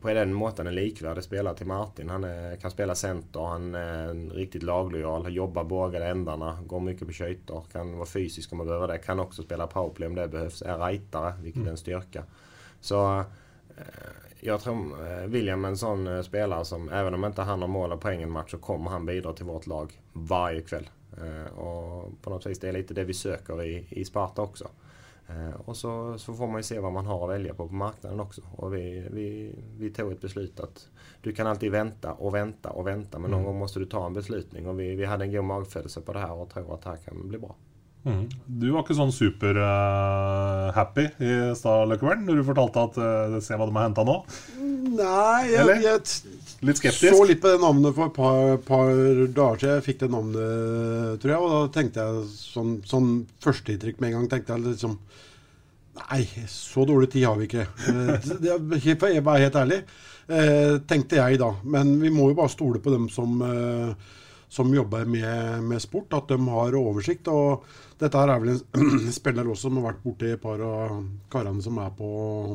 [0.00, 2.10] på den måten en likvärdig spelare till Martin.
[2.10, 7.12] Han är, kan spela center, han är riktigt laglojal, jobbar båda ändarna, går mycket på
[7.12, 8.98] köjter, kan vara fysisk om man behöver det.
[8.98, 12.24] Kan också spela powerplay om det behövs, är rightare, vilket är en styrka.
[12.80, 13.24] Så
[14.40, 18.00] jag tror William är en sån spelare som även om inte han har mål och
[18.00, 20.90] poäng en match så kommer han bidra till vårt lag varje kväll.
[21.56, 24.68] Och på något vis det är lite det vi söker i, i Sparta också.
[25.64, 28.20] Och så, så får man ju se vad man har att välja på på marknaden
[28.20, 28.42] också.
[28.56, 30.88] Och vi, vi, vi tog ett beslut att
[31.22, 34.14] du kan alltid vänta och vänta och vänta men någon gång måste du ta en
[34.14, 34.68] beslutning.
[34.68, 36.96] Och vi, vi hade en god magfödelse på det här och tror att det här
[36.96, 37.56] kan bli bra.
[38.06, 38.26] Mm.
[38.46, 43.58] Du var ikke sånn super-happy uh, i stad, Løkkevern, når du fortalte at uh, Se
[43.58, 44.14] hva de har henta nå?
[44.96, 46.36] Nei, jeg, jeg,
[46.68, 47.10] litt skeptisk?
[47.10, 49.74] så litt på det navnet for et par, par dager siden.
[49.74, 51.42] Jeg fikk det navnet, tror jeg.
[51.42, 53.10] Og da tenkte jeg sånn, sånn
[53.44, 54.30] førsteinntrykk med en gang.
[54.36, 54.96] tenkte jeg liksom
[55.96, 57.64] Nei, så dårlig tid har vi ikke.
[57.88, 58.26] Eh,
[58.84, 59.78] jeg var helt ærlig,
[60.28, 61.54] eh, tenkte jeg da.
[61.64, 64.12] Men vi må jo bare stole på dem som eh,
[64.48, 67.28] som jobber med, med, sport, at de har oversikt.
[67.28, 67.66] og
[67.98, 71.00] Dette her er vel en spiller også som har vært borti et par av
[71.32, 72.10] karene som er på,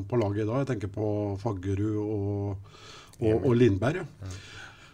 [0.07, 0.63] på, laget i dag.
[0.63, 2.73] Jeg tenker på Faggerud og,
[3.19, 4.05] og, og Lindberg.
[4.05, 4.33] Ja.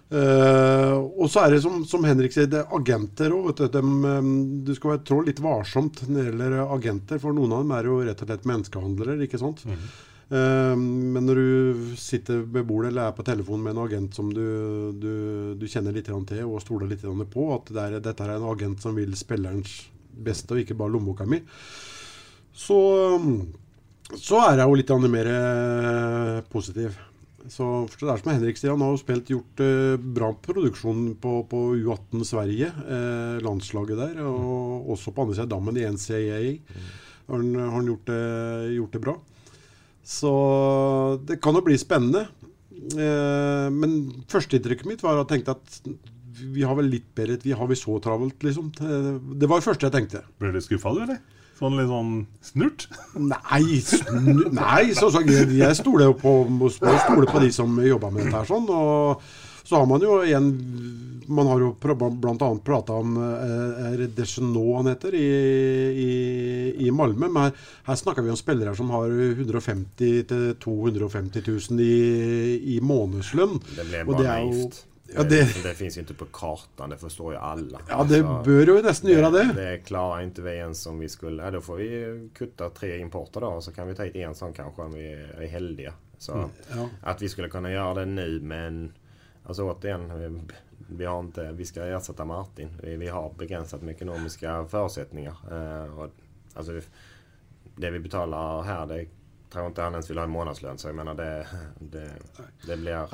[0.08, 3.50] Uh, og så er det som, som Henrik sier, det er agenter òg.
[3.60, 7.90] Du skal være trå litt varsomt når det gjelder agenter, for noen av dem er
[7.90, 9.18] jo rett og slett menneskehandlere.
[9.28, 9.66] ikke sant?
[9.68, 9.90] Mm.
[10.28, 14.32] Uh, men når du sitter ved bordet eller er på telefonen med en agent som
[14.34, 14.44] du,
[15.00, 15.12] du,
[15.56, 18.84] du kjenner litt til og stoler litt på, at det er, dette er en agent
[18.84, 19.86] som vil spillerens
[20.18, 21.40] beste og ikke bare lommeboka mi,
[22.58, 22.80] så,
[24.16, 26.98] så er jeg jo litt mer uh, positiv.
[27.48, 31.40] Så det er som Henrik sier, han har jo spilt, gjort uh, bra produksjon på,
[31.48, 34.22] på U18 Sverige, uh, landslaget der.
[34.26, 36.42] Og også på andre siden dammen i NCAA
[37.28, 38.22] har han, har han gjort, det,
[38.76, 39.16] gjort, det, bra.
[40.08, 40.32] Så
[41.28, 42.28] det kan jo bli spennende.
[42.96, 43.98] Eh, men
[44.32, 45.98] førsteinntrykket mitt var at jeg tenkte at
[46.38, 48.70] vi har vel litt bedre Vi har vi så travelt, liksom.
[48.80, 49.10] Eh,
[49.42, 50.24] Det var det første jeg tenkte.
[50.40, 51.20] Ble du skuffa, du, eller?
[51.58, 52.12] Sånn litt sånn
[52.46, 52.86] snurt?
[53.18, 56.34] Nei, snu, nei så, så, jeg, jeg stoler jo på,
[56.70, 58.68] på de som jobber med dette her sånn.
[58.70, 59.24] Og
[59.68, 60.48] så har man jo en
[61.28, 65.26] Man har jo annet prata om Er det Deschenaux han heter, i,
[66.08, 67.28] i, i Malmö.
[67.28, 67.52] Men her,
[67.84, 73.60] her snakker vi om spillere som har 150 000-250 000 i, i månedslønn.
[73.76, 74.86] Det Och det är ju- naivt.
[75.16, 77.80] Ja, det, det- det finns ju inte på kartan, det förstår ju alla.
[77.90, 79.52] Ja, det Alltså, bör ju nästan göra det.
[79.56, 81.44] Det klarar inte vi ens om vi skulle.
[81.44, 84.54] Ja, då får vi kutta tre importer då, så kan vi ta hit en sån
[84.54, 85.94] kanske om vi är heldiga.
[86.18, 86.90] Så Mm, ja.
[87.04, 88.92] att vi skulle kunna göra det nu, men
[89.48, 90.42] alltså återigen, vi,
[90.98, 92.70] vi har inte, vi ska ersätta Martin.
[92.84, 95.36] Vi, vi har begränsat med ekonomiska förutsättningar.
[95.52, 96.10] Eh, och,
[96.54, 96.82] alltså, vi-
[97.76, 99.06] det vi betalar här, det
[99.52, 100.78] tror jag inte han ens vill ha i månadslön.
[100.78, 101.48] Så jag menar det,
[101.80, 102.10] det,
[102.68, 102.92] det blir...
[102.92, 103.08] Ja,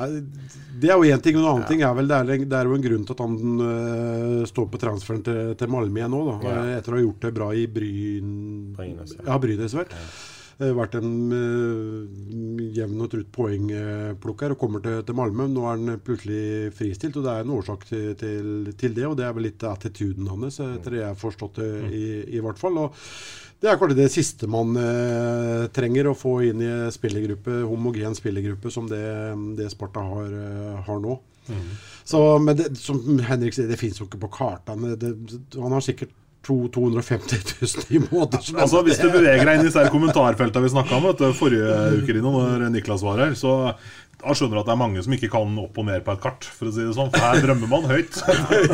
[0.82, 1.38] Det er jo én ting.
[1.38, 3.62] Og en annen ting er vel det det er jo en grunn til at han
[3.62, 6.22] øh, står på transferen til, til Malmö nå.
[6.32, 6.64] Da, Ja.
[6.64, 8.74] Eh, Etter å ha gjort det bra i Bryn...
[8.78, 9.24] Brynäs, ja.
[9.28, 9.38] ja.
[9.40, 9.74] Brynäs.
[9.74, 9.86] Eh,
[10.62, 15.48] Vært en øh, jevn og trutt poengplukker og kommer til, til Malmö.
[15.50, 19.08] Nå er han plutselig fristilt, og det er en årsak til, til, til det.
[19.10, 22.06] Og det er vel litt attituden hans, etter det jeg har forstått det, i,
[22.38, 22.78] i hvert fall.
[22.86, 23.02] Og
[23.64, 28.72] det er kanskje det siste man eh, trenger å få inn i spillergruppe, homogen spillergruppe
[28.74, 29.06] som det,
[29.58, 31.16] det Sparta har, eh, har nå.
[32.04, 34.98] Så, men det, som Henrik sier, det fins jo ikke på kartene.
[35.00, 35.14] Det,
[35.56, 36.12] han har sikkert
[36.44, 38.58] 250 000 i måneden.
[38.60, 41.78] Altså, Hvis du beveger deg inn i disse kommentarfeltene vi snakka om vet du, forrige
[42.02, 43.54] uke, når Niklas var her, så
[44.24, 46.48] da skjønner at det er mange som ikke kan opp og ned på et kart,
[46.48, 47.12] for å si det sånn.
[47.14, 48.20] For her drømmer man høyt.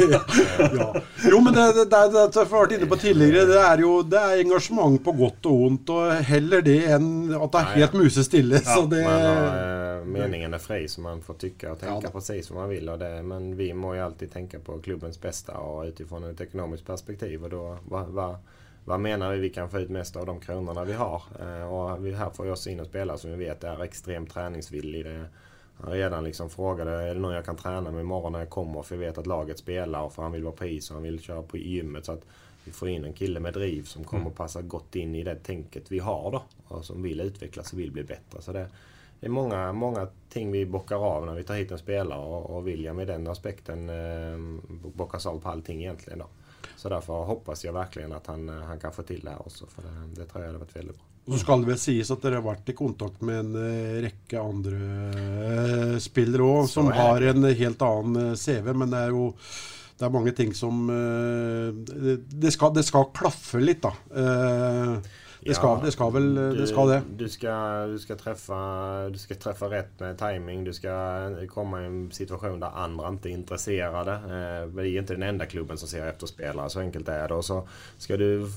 [0.79, 0.89] ja.
[1.25, 4.21] Jo, men det, det, det, det, har vært inne på tidligere, det er jo det
[4.21, 5.93] er engasjement på godt og vondt.
[5.95, 8.61] Og heller det enn at det er helt musestille.
[8.65, 12.59] Så det har, eh, meningen är fri så man får tycka och tänka precis vad
[12.59, 12.89] man vill.
[12.89, 16.85] Och det, men vi må ju alltid tänka på klubbens bästa och utifrån ett ekonomiskt
[16.85, 17.43] perspektiv.
[17.43, 18.35] Och då, vad, vad,
[18.89, 21.21] vad menar vi vi kan få ut mest av de kronorna vi har?
[21.39, 25.05] Eh, och här får vi oss in och spela som vi vet är extremt träningsvillig.
[25.77, 28.81] Han redan liksom frågade, är det någon jag kan träna med imorgon när jag kommer?
[28.81, 31.03] För jag vet att laget spelar och för han vill vara på is och han
[31.03, 32.05] vill köra på gymmet.
[32.05, 32.25] Så att
[32.63, 35.91] vi får in en kille med driv som kommer passa gott in i det tänket
[35.91, 36.43] vi har då.
[36.67, 38.41] Och som vill utvecklas och vill bli bättre.
[38.41, 38.67] Så det,
[39.19, 42.49] det är många, många ting vi bockar av när vi tar hit en spelare och,
[42.49, 44.37] och William i den aspekten eh,
[44.93, 46.27] bockas av på allting egentligen då.
[46.75, 49.65] Så därför hoppas jag verkligen att han, eh, han kan få till det här också.
[49.65, 51.05] För det, det tror jag hade varit väldigt bra.
[51.25, 54.41] Så skal det vel sies at dere har vært i kontakt med en eh, rekke
[54.41, 58.73] andre eh, spillere òg, Så som har en helt annen CV.
[58.73, 59.27] Men det er jo
[59.99, 63.91] det er mange ting som det, det, skal, det skal klaffe litt, da.
[65.49, 67.01] Eh, det, skal, det skal vel det skal det.
[67.17, 70.63] Du ska, du, ska träffa, du ska träffa rätt med timing.
[70.63, 70.89] Du ska
[71.47, 74.11] komma i en situation där andra inte är intresserade.
[74.11, 76.69] Eh, Vi är inte den enda klubben som ser efter spelare.
[76.69, 77.33] Så enkelt är det.
[77.33, 78.47] Och så ska du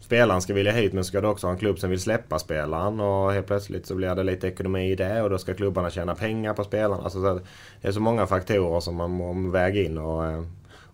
[0.00, 3.00] Spelaren ska vilja hit men ska du också ha en klubb som vill släppa spelaren
[3.00, 6.14] och helt plötsligt så blir det lite ekonomi i det och då ska klubbarna tjäna
[6.14, 7.02] pengar på spelarna.
[7.02, 7.40] Alltså,
[7.80, 10.42] det är så många faktorer som man må väga in och eh,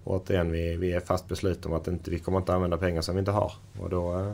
[0.05, 3.15] återigen vi, vi är fast beslutna om att inte, vi kommer inte använda pengar som
[3.15, 3.53] vi inte har.
[3.81, 4.33] Och då, eh,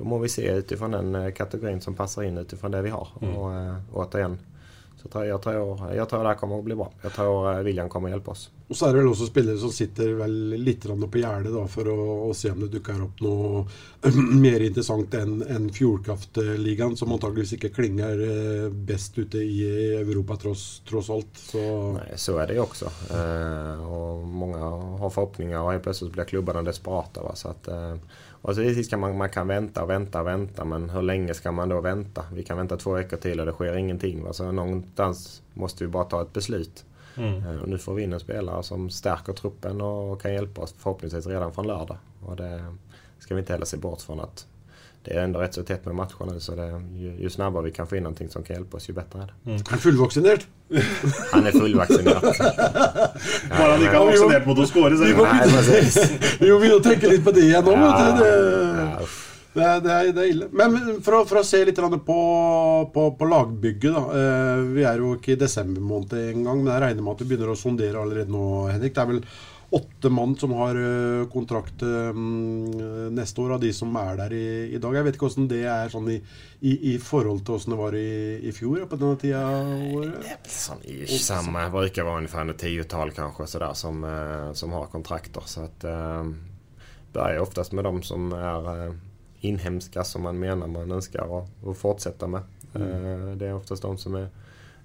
[0.00, 3.08] då må vi se utifrån den eh, kategorin som passar in utifrån det vi har.
[3.14, 4.38] Och eh, återigen,
[5.02, 6.92] så jag, tror, jag tror det här kommer att bli bra.
[7.02, 8.50] Jag tror eh, William kommer att hjälpa oss.
[8.70, 10.12] Og så er det vel også spillere som sitter
[10.54, 13.64] litt grann på da, for å, å se om det dukker opp noe
[14.44, 19.64] mer interessant enn enn Fjordkraftligaen, som antageligvis ikke klinger eh, best ute i
[19.98, 21.34] Europa tross, tross alt.
[21.34, 21.64] Så
[21.98, 22.92] Nej, så är det ju också.
[23.10, 24.58] Eh, och många
[25.02, 27.22] har förhoppningar och helt plötsligt blir klubbarna desperata.
[27.22, 27.34] Va?
[27.34, 27.96] Så att, eh,
[28.42, 30.64] och så till kan man, man kan vänta och vänta och vänta.
[30.64, 32.24] Men hur länge ska man då vänta?
[32.32, 34.24] Vi kan vänta två veckor till och det sker ingenting.
[34.24, 34.32] Va?
[34.32, 36.84] Så någonstans måste vi bara ta ett beslut.
[37.16, 40.74] Eh, och nu får vi in en spelare som stärker truppen och kan hjälpa oss
[40.78, 41.96] förhoppningsvis redan från lördag.
[42.26, 42.64] Och det
[43.18, 44.46] ska vi inte heller se bort från att
[45.02, 47.70] det är ändå rätt så tätt med matcher nu så det, ju, ju snabbare vi
[47.70, 49.52] kan få in någonting som kan hjälpa oss ju bättre är det.
[49.52, 50.46] er han fullvaksinert?
[51.32, 52.22] Han är fullvaccinerad.
[52.22, 55.98] Bare han ikke er vaksinert mot å score, så er det Nej, precis.
[56.50, 57.48] Jo, vi må tenke litt på det.
[57.48, 59.16] Det, Ja, uff.
[59.54, 60.50] det, er, det, er, det er ille.
[60.52, 62.18] Men for å, for å se grann på,
[62.94, 64.04] på, på lagbygget, da.
[64.20, 67.32] Eh, vi er jo ikke i desember måned engang, men jeg regner med at du
[67.48, 68.94] å sondere allerede nå, Henrik.
[68.94, 69.24] Det er vel
[69.70, 72.14] åtte mann som har eh, kontrakt eh,
[73.14, 74.96] neste år, av de som er der i, i dag.
[74.98, 76.18] Jeg vet ikke hvordan det er sånn i,
[76.60, 79.44] i, i forhold til hvordan det var i, fjor på denne tida
[79.94, 80.50] året.
[80.50, 81.68] Sån ish, samma.
[81.70, 85.42] brukar vara ungefär ett tiotal kanske sådär som, eh, som har kontrakter.
[85.46, 85.84] Så att
[87.12, 88.94] börjar oftast med de som är
[89.40, 92.42] inhemska som man menar man önskar att, att fortsätta med.
[92.74, 94.28] Eh, det är oftast de som är,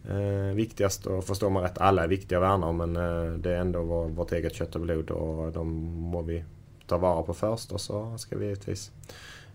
[0.09, 3.51] Eh, viktigast att förstå mig rätt, alla är viktiga att värna om men eh, det
[3.51, 6.43] är ändå vår, vårt eget kött och blod och de må vi
[6.87, 8.91] ta vara på först och så ska vi givetvis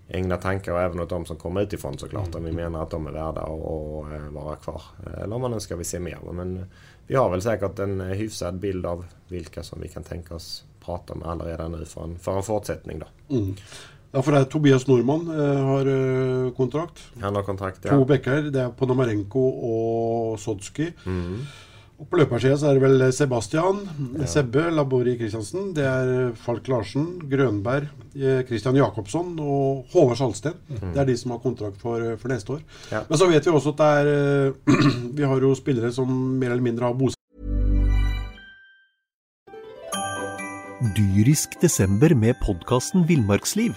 [0.09, 2.35] ägna tankar även åt de som kommer utifrån såklart.
[2.35, 4.83] Om vi menar att de är värda att eh, vara kvar.
[5.23, 6.19] Eller om man önskar vi se mer.
[6.33, 6.65] Men
[7.07, 11.15] vi har väl säkert en hyfsad bild av vilka som vi kan tänka oss prata
[11.15, 12.99] med alla redan nu för en, för en fortsättning.
[12.99, 13.37] Då.
[13.37, 13.55] Mm.
[14.11, 17.03] Ja, for det er Tobias Normann eh, har eh, kontrakt.
[17.23, 17.95] Han har kontrakt, ja.
[17.95, 18.49] To bekker.
[18.51, 20.89] Det er Ponomarenko og Sodski.
[21.07, 21.45] Mm.
[22.01, 23.83] Og på løpersida så er det vel Sebastian,
[24.17, 24.27] ja.
[24.33, 25.69] Sebbe, Labori Kristiansen.
[25.77, 27.91] Det er Falk Larsen, Grønberg,
[28.49, 30.57] Christian Jacobsson og Håvard Salsten.
[30.73, 30.95] Mm.
[30.95, 32.65] Det er de som har kontrakt for, for neste år.
[32.91, 33.05] Ja.
[33.07, 34.53] Men så vet vi også at det er
[35.21, 37.19] Vi har jo spillere som mer eller mindre har bosatt
[40.97, 43.77] Dyrisk desember med podkasten Villmarksliv.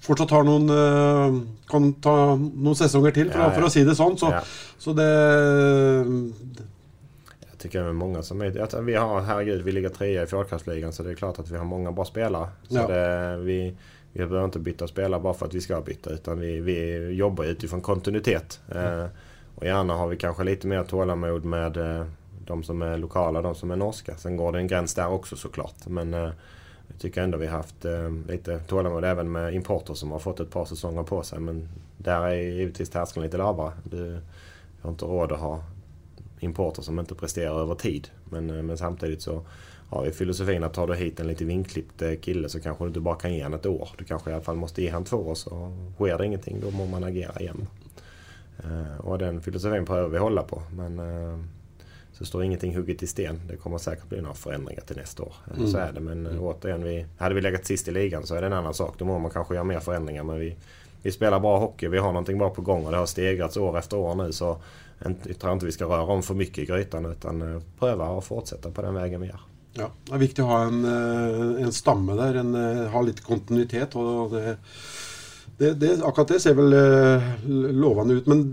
[0.00, 3.50] fortsatt har noen eh, Kan ta noen sesonger till för, ja, ja.
[3.50, 4.20] för att säga det sånt.
[4.20, 4.42] Så, ja.
[4.78, 5.10] så det...
[7.50, 8.82] Jag tycker det är många som är...
[8.82, 11.64] Vi har, herregud, vi ligger trea i fjärdeklastsligan så det är klart att vi har
[11.64, 12.48] många bra spelare.
[12.68, 13.76] Så det, vi,
[14.12, 17.44] vi behöver inte byta spelare bara för att vi ska byta utan vi, vi jobbar
[17.44, 18.60] utifrån kontinuitet.
[18.70, 19.00] Mm.
[19.00, 19.06] Eh,
[19.54, 22.06] och gärna har vi kanske lite mer tålamod med eh,
[22.46, 24.16] de som är lokala, de som är norska.
[24.16, 25.86] Sen går det en gräns där också såklart.
[25.86, 26.30] Men eh,
[26.90, 30.40] jag tycker ändå vi har haft eh, lite tålamod även med importer som har fått
[30.40, 31.40] ett par säsonger på sig.
[31.40, 33.72] Men där är givetvis tröskeln lite lavare.
[33.84, 34.20] Du
[34.82, 35.64] har inte råd att ha
[36.40, 38.08] importer som inte presterar över tid.
[38.24, 39.42] Men, eh, men samtidigt så
[39.90, 42.88] har vi filosofin att tar du hit en lite vinklippt eh, kille så kanske du
[42.88, 43.88] inte bara kan ge honom ett år.
[43.98, 46.70] Du kanske i alla fall måste ge honom två år så sker det ingenting då
[46.70, 47.66] må man agera igen.
[48.58, 50.62] Eh, och den filosofin behöver vi hålla på.
[50.76, 51.38] Men eh,
[52.20, 53.40] så står ingenting hugget i sten.
[53.48, 55.34] Det kommer säkert bli några förändringar till nästa år.
[55.56, 55.68] Mm.
[55.68, 56.00] Så är det.
[56.00, 56.42] Men mm.
[56.42, 58.94] återigen, vi, hade vi legat sist i ligan så är det en annan sak.
[58.98, 60.24] Då må man kanske göra mer förändringar.
[60.24, 60.56] Men vi,
[61.02, 61.88] vi spelar bra hockey.
[61.88, 64.32] Vi har någonting bra på gång och det har stegrats år efter år nu.
[64.32, 64.56] Så
[64.98, 68.24] jag tror inte vi ska röra om för mycket i grytan utan uh, pröva och
[68.24, 69.40] fortsätta på den vägen vi gör.
[69.72, 72.54] Ja, det är viktigt att ha en, eh, en stamme där, en,
[72.86, 73.96] ha lite kontinuitet.
[73.96, 74.56] Och det,
[75.60, 77.24] det, det, akkurat det ser vel eh,
[77.76, 78.28] lovende ut.
[78.30, 78.46] Men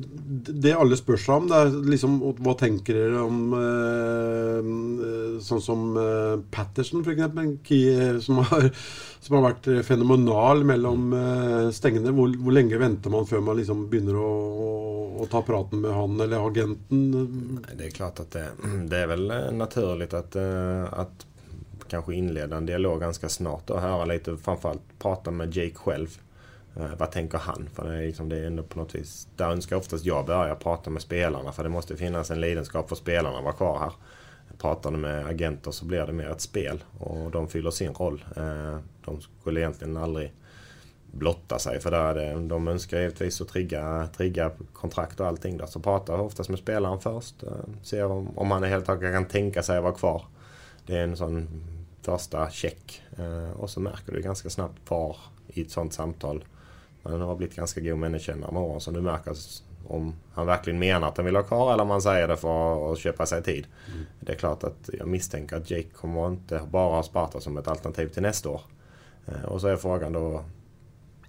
[0.47, 1.59] det alle spør seg om, det
[1.93, 8.41] liksom, er liksom Hva tenker dere om eh, sånn som eh, Patterson, f.eks., eh, som,
[8.49, 8.67] har,
[9.23, 12.11] som har vært fenomenal mellom eh, stengene.
[12.11, 14.27] Hvor, hvor, lenge venter man før man liksom begynner å,
[14.67, 14.69] å,
[15.23, 17.63] å, ta praten med han eller agenten?
[17.71, 18.49] Det är klart att det,
[18.91, 21.25] det är väl eh, naturligt at, at eh, att
[21.87, 26.19] kanske inleda en dialog ganska snart och höra lite, framförallt prata med Jake själv.
[26.79, 27.69] Eh, vad tänker han?
[27.73, 29.27] För det är, liksom, det är ändå på något vis...
[29.35, 31.51] Där önskar oftast jag börja prata med spelarna.
[31.51, 33.91] För det måste finnas en lidenskap för spelarna att vara kvar här.
[34.57, 36.83] Pratar du med agenter så blir det mer ett spel.
[36.99, 38.25] Och de fyller sin roll.
[38.35, 40.33] Eh, de skulle egentligen aldrig
[41.11, 41.79] blotta sig.
[41.79, 45.57] För där det, de önskar givetvis att trigga, trigga kontrakt och allting.
[45.57, 45.65] Där.
[45.65, 47.43] Så pratar oftast med spelaren först.
[47.43, 47.49] Eh,
[47.83, 50.25] ser om, om han helt enkelt kan tänka sig att vara kvar.
[50.85, 51.47] Det är en sån
[52.01, 53.01] första check.
[53.17, 56.43] Eh, och så märker du ganska snabbt var i ett sånt samtal
[57.03, 58.81] han har blivit ganska god människokännare med åren.
[58.81, 59.35] Så nu märker
[59.87, 62.93] om han verkligen menar att han vill ha kvar eller om han säger det för
[62.93, 63.67] att köpa sig tid.
[63.87, 64.05] Mm.
[64.19, 67.67] Det är klart att jag misstänker att Jake kommer inte bara ha Sparta som ett
[67.67, 68.61] alternativ till nästa år.
[69.25, 70.43] Eh, och så är frågan då,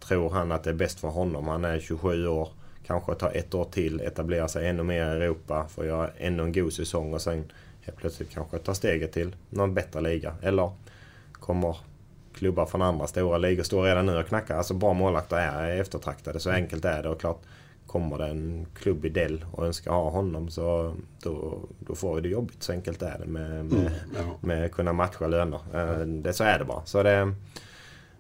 [0.00, 1.48] tror han att det är bäst för honom?
[1.48, 2.48] Han är 27 år,
[2.87, 6.52] kanske tar ett år till, etablera sig ännu mer i Europa att göra ännu en
[6.52, 10.35] god säsong och sen helt plötsligt kanske ta steget till någon bättre liga.
[10.42, 10.70] Eller
[11.33, 11.76] kommer
[12.38, 14.57] klubbar från andra stora ligor står redan nu och knackar.
[14.57, 16.40] Alltså bra målvakter är eftertraktade.
[16.40, 17.09] Så enkelt är det.
[17.09, 17.40] Och klart
[17.87, 22.20] kommer det en klubb i Dell och önskar ha honom så då, då får vi
[22.20, 22.62] det jobbigt.
[22.62, 24.38] Så enkelt är det med, med, mm, ja.
[24.40, 25.61] med att kunna matcha löner.
[25.74, 26.85] Eh, det, så är det bara.
[26.85, 27.35] Så det,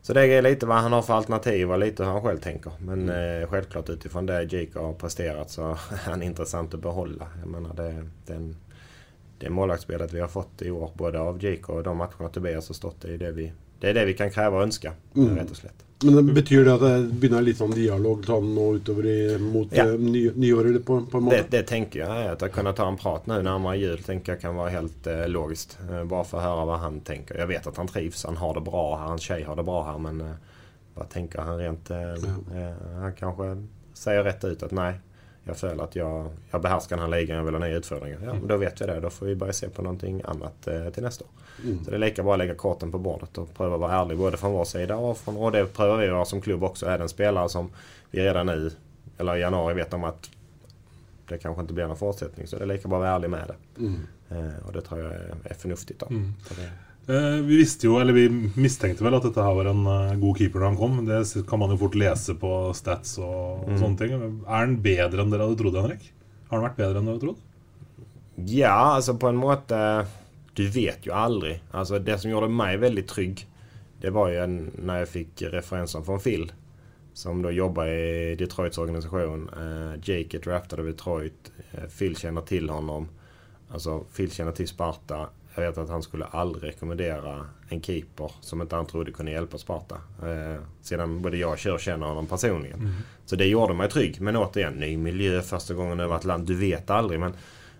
[0.02, 2.72] så det är lite vad han har för alternativ och lite hur han själv tänker.
[2.78, 3.42] Men mm.
[3.42, 7.26] eh, självklart utifrån det Jake har presterat så är han intressant att behålla.
[7.40, 8.56] Jag menar det, den,
[9.38, 12.74] det målvaktsspelet vi har fått i år både av Jake och de matcherna Tobias har
[12.74, 14.92] stått i det vi det är det vi kan kräva och önska.
[15.16, 15.36] Mm.
[15.36, 15.84] Rätt och slätt.
[16.04, 16.80] Men det betyder det att
[17.20, 19.86] det börjar lite sån dialog sånn nå utover i, mot ja.
[19.86, 21.20] Eh, ny, nyåret på, på?
[21.20, 22.26] Det, det tänker jag.
[22.26, 25.78] Att kunna ta en prat nu närmare jul tänker jag kan vara helt eh, logiskt.
[25.90, 27.38] Eh, bara för att höra vad han tänker.
[27.38, 28.24] Jag vet att han trivs.
[28.24, 29.06] Han har det bra här.
[29.06, 29.98] Hans tjej har det bra här.
[29.98, 30.32] Men eh,
[30.94, 31.90] vad tänker han rent...
[31.90, 32.58] Eh, ja.
[32.58, 34.94] Eh, han kanske säger rätt ut att nej.
[35.44, 38.18] jag känner att jag, jag behärskar den här ligan, jag vill ha nya utfordringar.
[38.24, 39.00] Ja, men då vet vi det.
[39.00, 41.30] Då får vi börja se på någonting annat eh, till nästa år.
[41.64, 41.84] Mm.
[41.84, 44.36] Så det är lika bra att lägga korten på bordet och pröva vara ärlig både
[44.36, 46.86] från vår sida och, från, och det prövar vi vara som klubb också.
[46.86, 47.70] Är det en spelare som
[48.10, 48.70] vi redan nu,
[49.18, 50.30] eller i januari, vet om att
[51.28, 53.40] det kanske inte blir någon fortsättning så det är lika bra att vara ärlig med
[53.48, 53.80] det.
[53.80, 54.00] Mm.
[54.30, 56.00] Eh, och det tror jag är, är förnuftigt.
[56.00, 56.06] Då.
[56.06, 56.32] Mm.
[56.48, 56.70] Det,
[57.10, 60.38] Eh, Vi visste jo, eller vi mistenkte vel at dette her var en eh, god
[60.38, 61.06] keeper da han kom.
[61.06, 63.96] Det kan man jo fort lese på stats og, og Mm.
[63.96, 64.12] ting.
[64.12, 66.12] Er han bedre enn dere hadde trodd, Henrik?
[66.50, 67.40] Har han vært bedre enn dere hadde trodd?
[68.36, 70.06] Ja, alltså på en måte
[70.58, 71.62] Du vet ju aldrig.
[71.70, 73.46] Alltså det som gjorde mig väldigt trygg
[74.00, 76.52] Det var ju när jag fick referensen från Phil
[77.12, 79.50] Som då jobbar i Detroits organisation.
[79.52, 81.52] Eh, Jake är draftad av Detroit.
[81.72, 83.08] Eh, Phil känner till honom.
[83.70, 85.28] Alltså Phil känner till Sparta.
[85.54, 89.58] Jag vet att han skulle aldrig rekommendera en keeper som inte han trodde kunde hjälpa
[89.58, 89.94] Sparta.
[90.22, 92.78] Eh, sedan både jag och Kör känner honom personligen.
[92.78, 92.92] Mm.
[93.26, 94.20] Så det gjorde mig trygg.
[94.20, 96.46] Men återigen, ny miljö första gången över ett land.
[96.46, 97.20] Du vet aldrig.
[97.20, 97.32] Men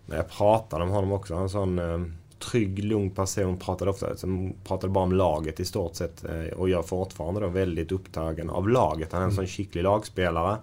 [0.07, 1.35] när jag pratade om honom också.
[1.35, 1.99] En sån eh,
[2.39, 3.57] trygg, lugn person.
[3.57, 6.24] Pratade ofta som pratade bara om laget i stort sett.
[6.24, 9.12] Eh, och jag är fortfarande då väldigt upptagen av laget.
[9.12, 10.57] Han är en sån skicklig lagspelare.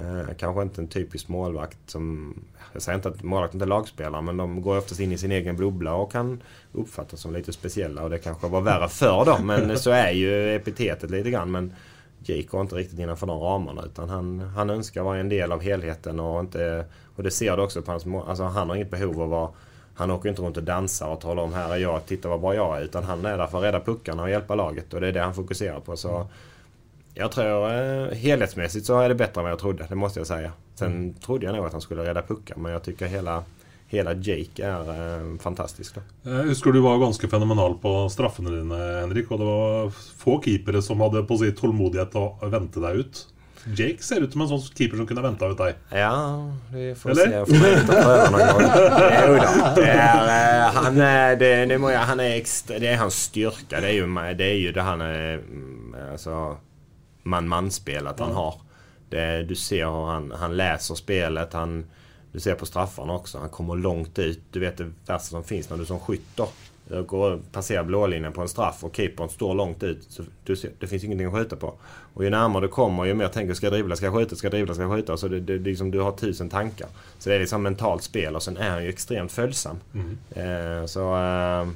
[0.00, 2.34] Eh, kanske inte en typisk målvakt som...
[2.72, 5.32] Jag säger inte att målvakter inte är lagspelare men de går oftast in i sin
[5.32, 6.42] egen bubbla och kan
[6.72, 8.02] uppfattas som lite speciella.
[8.02, 11.50] Och det kanske var värre förr då men så är ju epitetet lite grann.
[11.50, 11.72] Men
[12.24, 15.62] Jake går inte riktigt innanför de ramarna utan han, han önskar vara en del av
[15.62, 16.84] helheten och inte...
[17.16, 18.06] Och det ser du också på hans.
[18.06, 19.50] Alltså han har inget behov av att vara...
[19.98, 22.54] Han åker inte runt och dansar och talar om här är jag, titta vad bra
[22.54, 22.82] jag är.
[22.84, 25.20] Utan han är där för att rädda puckarna och hjälpa laget och det är det
[25.20, 25.96] han fokuserar på.
[25.96, 26.26] Så
[27.14, 30.26] jag tror eh, helhetsmässigt så är det bättre än vad jag trodde, det måste jag
[30.26, 30.52] säga.
[30.74, 33.44] Sen trodde jag nog att han skulle rädda puckar men jag tycker hela,
[33.86, 35.94] hela Jake är eh, fantastisk.
[35.94, 36.00] Då.
[36.30, 39.30] Jeg husker du var ganske fenomenal på straffene dine, Henrik.
[39.30, 39.90] Og det var
[40.22, 43.26] få keepere som hadde på å si tålmodighet å vente deg ut.
[43.64, 45.74] Jake ser ut som en sånn keeper som kunne venta ut deg.
[45.90, 47.24] Ja, vi får Eller?
[47.26, 47.30] se.
[47.32, 48.72] Jag får någon gång.
[49.26, 52.96] Jo då, det är, eh, han, är, det, det, jag- han är extra, det är
[52.96, 53.80] hans styrka.
[53.80, 55.34] Det är ju, det, är ju det han är...
[55.34, 56.56] mm, Alltså,
[57.22, 58.54] man-man-spelet han har.
[59.10, 61.52] Det, du ser hur han, han läser spelet.
[61.52, 61.86] Han,
[62.32, 63.38] du ser på straffarna också.
[63.38, 64.40] Han kommer långt ut.
[64.52, 66.48] Du vet det värsta som finns när du som skytt då.
[67.06, 70.06] Går, passerar blålinjen på en straff och keepern står långt ut.
[70.08, 71.74] Så du ser, det finns ingenting att skjuta på.
[72.14, 74.44] Och ju närmare du kommer ju mer tänker ska jag dribbla, ska jag skjuta, ska
[74.44, 75.16] jag dribbla, ska jag skjuta.
[75.16, 76.88] Så det, det, det, liksom, du har tusen tankar.
[77.18, 79.76] Så det är liksom mentalt spel och sen är han ju extremt följsam.
[79.94, 80.18] Mm.
[80.30, 81.00] Eh, så...
[81.00, 81.68] Eh,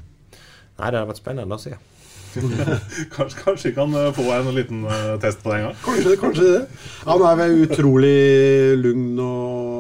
[0.77, 1.75] nej, det har varit spännande att se.
[3.17, 5.75] Kanskje, kanskje kan få en liten eh, test på det en gang?
[5.85, 6.67] Kanskje, kanskje det.
[7.05, 9.72] Han er vel utrolig lugn og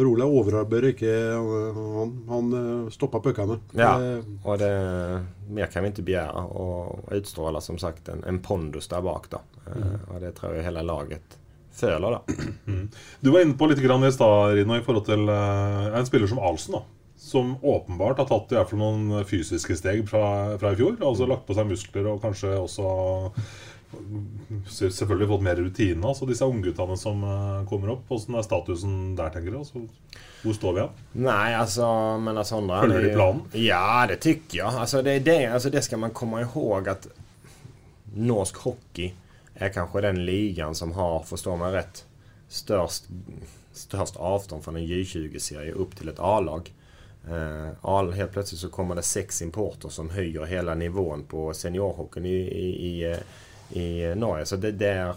[0.00, 0.24] rolig.
[0.24, 1.12] Overarbeider ikke.
[1.76, 3.58] Han, han eh, stopper puckene.
[3.72, 3.94] Ja,
[4.44, 4.72] och det,
[5.48, 6.44] mer kan vi inte begära.
[6.44, 9.40] Och utstrålar som sagt en, en pondus där bak då.
[9.66, 11.38] Eh, och det tror jag hela laget
[11.72, 12.22] följer då.
[13.20, 16.26] Du var inne på litt grann i stad, Rino, i forhold til eh, en spiller
[16.26, 16.78] som Alsen.
[16.78, 16.82] da
[17.16, 20.96] Som åpenbart har tatt i hvert fall noen fysiske steg fra, fra i fjor.
[21.00, 22.88] Altså lagt på seg muskler og kanskje også
[23.36, 23.44] mm,
[24.70, 26.06] selvfølgelig fått mer rutine.
[26.08, 28.04] Altså disse ungguttene som eh, kommer opp.
[28.08, 29.58] Hvordan er statusen der, tenker du?
[29.58, 29.82] Altså,
[30.42, 30.88] hvor står vi hen?
[31.12, 31.86] Nej, alltså
[32.18, 33.42] men Följer är du ju- planen?
[33.52, 34.74] Ja, det tycker jag.
[34.74, 37.06] Alltså det, det, alltså det ska man komma ihåg att
[38.14, 39.12] norsk hockey
[39.54, 42.04] är kanske den ligan som har, förstår man rätt,
[42.48, 43.04] störst,
[43.72, 46.72] störst avstånd från en J20-serie upp till ett A-lag.
[47.80, 52.28] A- helt plötsligt så kommer det sex importer som höjer hela nivån på seniorhockeyn i,
[52.34, 53.16] i, i, eh,
[53.72, 54.46] i Norge.
[54.46, 55.14] Så det där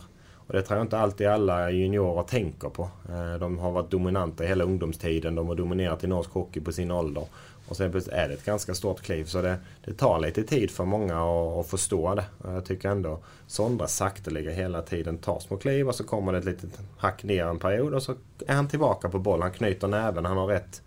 [0.47, 2.89] och det tror jag inte alltid alla juniorer tänker på.
[3.10, 5.36] Eh, De har varit dominanta hela ungdomstiden.
[5.36, 7.24] De har dominerat i norsk hockey på sin ålder.
[7.68, 9.26] Och sen är det ett ganska stort kliv.
[9.26, 12.26] Så det, det tar lite tid för många att, att förstå det.
[12.43, 16.45] Jag tycker ändå Sondra sakteliga hela tiden tar små kliv och så kommer det ett
[16.45, 18.14] litet hack ner en period och så
[18.47, 19.41] är han tillbaka på boll.
[19.41, 20.26] Han knyter näven.
[20.26, 20.82] Han har rätt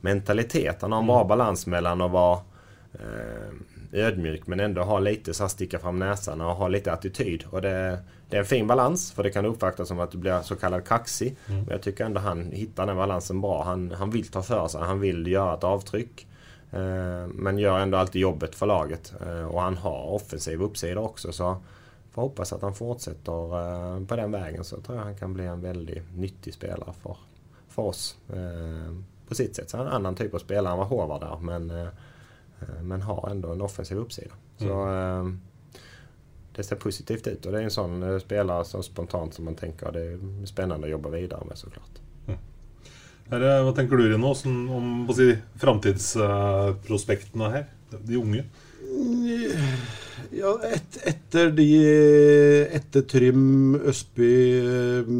[0.00, 0.82] mentalitet.
[0.82, 2.38] Han har en bra balans mellan att vara
[2.92, 3.52] eh,
[3.92, 7.44] ödmjuk men ändå ha lite så här sticka fram näsan och ha lite attityd.
[7.50, 10.42] Och det, det är en fin balans för det kan uppfattas som att du blir
[10.42, 11.36] så kallad kaxig.
[11.46, 13.64] Men jag tycker ändå han hittar den balansen bra.
[13.64, 16.26] Han, han vill ta för sig, han vill göra ett avtryck.
[16.70, 19.14] Eh, men gör ändå alltid jobbet för laget.
[19.26, 21.32] Eh, och han har offensiv uppsida också.
[21.32, 21.56] Så
[22.12, 25.46] får hoppas att han fortsätter eh, på den vägen så tror jag han kan bli
[25.46, 27.16] en väldigt nyttig spelare för,
[27.68, 28.16] för oss.
[28.28, 28.94] Eh,
[29.28, 29.70] på sitt sätt.
[29.70, 31.38] Så han är en annan typ av spelare än vad Håvard där.
[31.40, 31.88] Men, eh,
[32.82, 34.34] men har ändå en offensiv uppsida.
[34.58, 35.28] Så eh,
[36.56, 39.54] det ser positivt ut och det är en sån eh, spelare som spontant som man
[39.54, 42.02] tänker det är spännande att jobba vidare med såklart.
[43.32, 45.08] Her, hva tenker du, Rino, sånn, om
[45.62, 47.62] framtidsprospektene her?
[48.04, 48.42] De unge?
[50.36, 51.68] Ja, et, etter de
[52.76, 54.32] Etter Trym, Østby,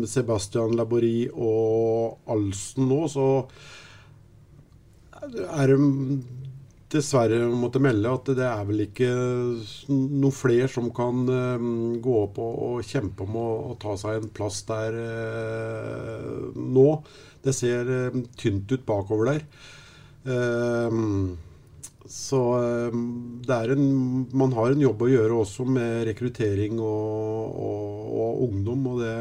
[0.08, 3.26] Sebastian Labori og Alsen nå, så
[5.22, 5.78] er det
[6.92, 9.10] dessverre måtte melde at det er vel ikke
[9.90, 11.68] noen flere som kan eh,
[12.04, 16.88] gå opp og, og, kjempe om å, å, ta seg en plass der eh, nå.
[17.42, 19.46] Det ser eh, tynt ut bakover der.
[20.32, 21.00] Eh,
[22.12, 22.98] så eh,
[23.46, 23.86] det er en,
[24.36, 28.90] man har en jobb å gjøre også med rekruttering og, og, og ungdom.
[28.92, 29.16] og det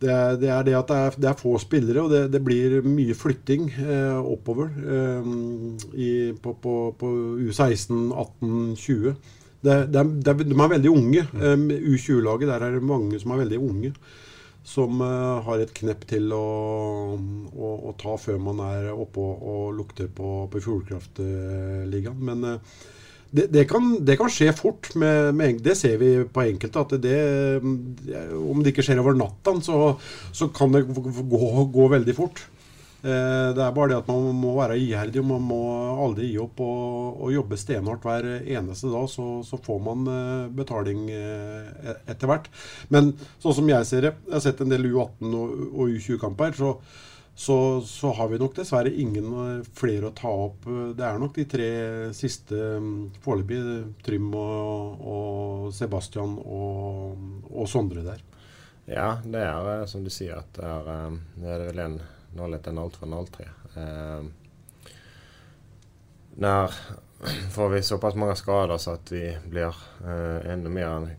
[0.00, 2.40] det er, det er, det at det er, det er, få spillere, og det, det
[2.44, 5.32] blir mye flytting eh, oppover eh,
[5.98, 6.10] i,
[6.42, 7.10] på, på, på,
[7.48, 9.16] U16, 18, 20.
[9.66, 11.26] de er veldig unge.
[11.34, 13.92] Eh, U20-laget, der er det mange som er veldig unge.
[14.68, 16.44] Som eh, har et knepp til å,
[17.18, 22.14] å, å, ta før man er oppe og, og lukter på, på Fjordkraftligaen.
[22.14, 22.78] Eh, Men eh,
[23.30, 24.90] det, det, kan, det, kan, skje fort.
[24.96, 26.84] Med, med, det ser vi på enkelte.
[26.84, 27.18] at det,
[28.38, 29.96] Om det ikke skjer over natta, så,
[30.32, 32.46] så kan det gå, gå veldig fort.
[32.98, 35.60] Eh, det er bare det at man må være iherdig, man må
[36.02, 39.06] aldri gi opp og, og jobbe stenhardt hver eneste dag.
[39.12, 42.48] Så, så, får man eh, betaling eh, e-, etter hvert.
[42.94, 43.12] Men
[43.42, 46.58] sånn som jeg ser det, jeg har sett en del U18 og, og U20-kamper.
[46.58, 46.74] så
[47.38, 50.64] så, så, har vi nok dessverre ingen eh, flere å ta opp.
[50.66, 51.68] Eh, det er nok de tre
[52.16, 53.60] siste mm, foreløpig.
[54.02, 58.24] Trym og, og, Sebastian og, og, Sondre der.
[58.90, 61.96] Ja, det er eh, som du sier at det er, det er vel en
[62.34, 63.48] 01 en 02 03.
[63.84, 64.26] Eh,
[66.34, 66.74] när
[67.54, 69.74] får vi såpass mange skader så att vi blir
[70.04, 71.16] eh, ännu mer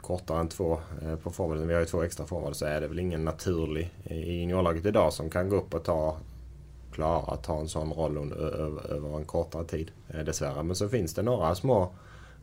[0.00, 1.68] kortare än två eh, på forwarden.
[1.68, 5.12] Vi har ju två extra forwards så är det väl ingen naturlig i juniorlaget idag
[5.12, 6.16] som kan gå upp och ta
[6.92, 10.62] klara att ta en sån roll under, över, över en kortare tid eh, dessvärre.
[10.62, 11.92] Men så finns det några små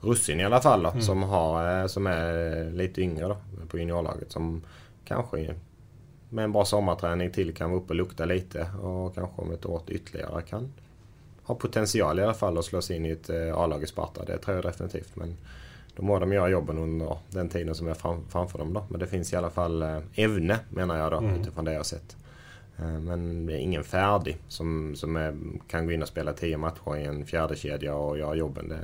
[0.02, 1.02] russin i alla fall då, mm.
[1.02, 3.38] som, har, eh, som är lite yngre då,
[3.68, 4.62] på juniorlaget som
[5.06, 5.56] kanske
[6.30, 9.66] med en bra sommarträning till kan vara uppe och lukta lite och kanske om ett
[9.66, 10.74] år ytterligare kan
[11.44, 14.26] ha potential i alla fall att slå sig in i ett A-lag i Sparta.
[14.26, 15.16] Det tror jag definitivt.
[15.16, 15.38] Men
[15.96, 18.74] då må de göra jobben under den tiden som är fram, framför dem.
[18.74, 18.86] Då.
[18.90, 21.42] Men det finns i alla fall eh, ämne menar jag då mm.
[21.42, 22.18] utifrån det jag sett.
[22.78, 25.36] Eh, men det är ingen färdig som, som är,
[25.68, 28.70] kan gå in och spela tio matcher i en fjärde kedja och göra jobben.
[28.70, 28.80] Det,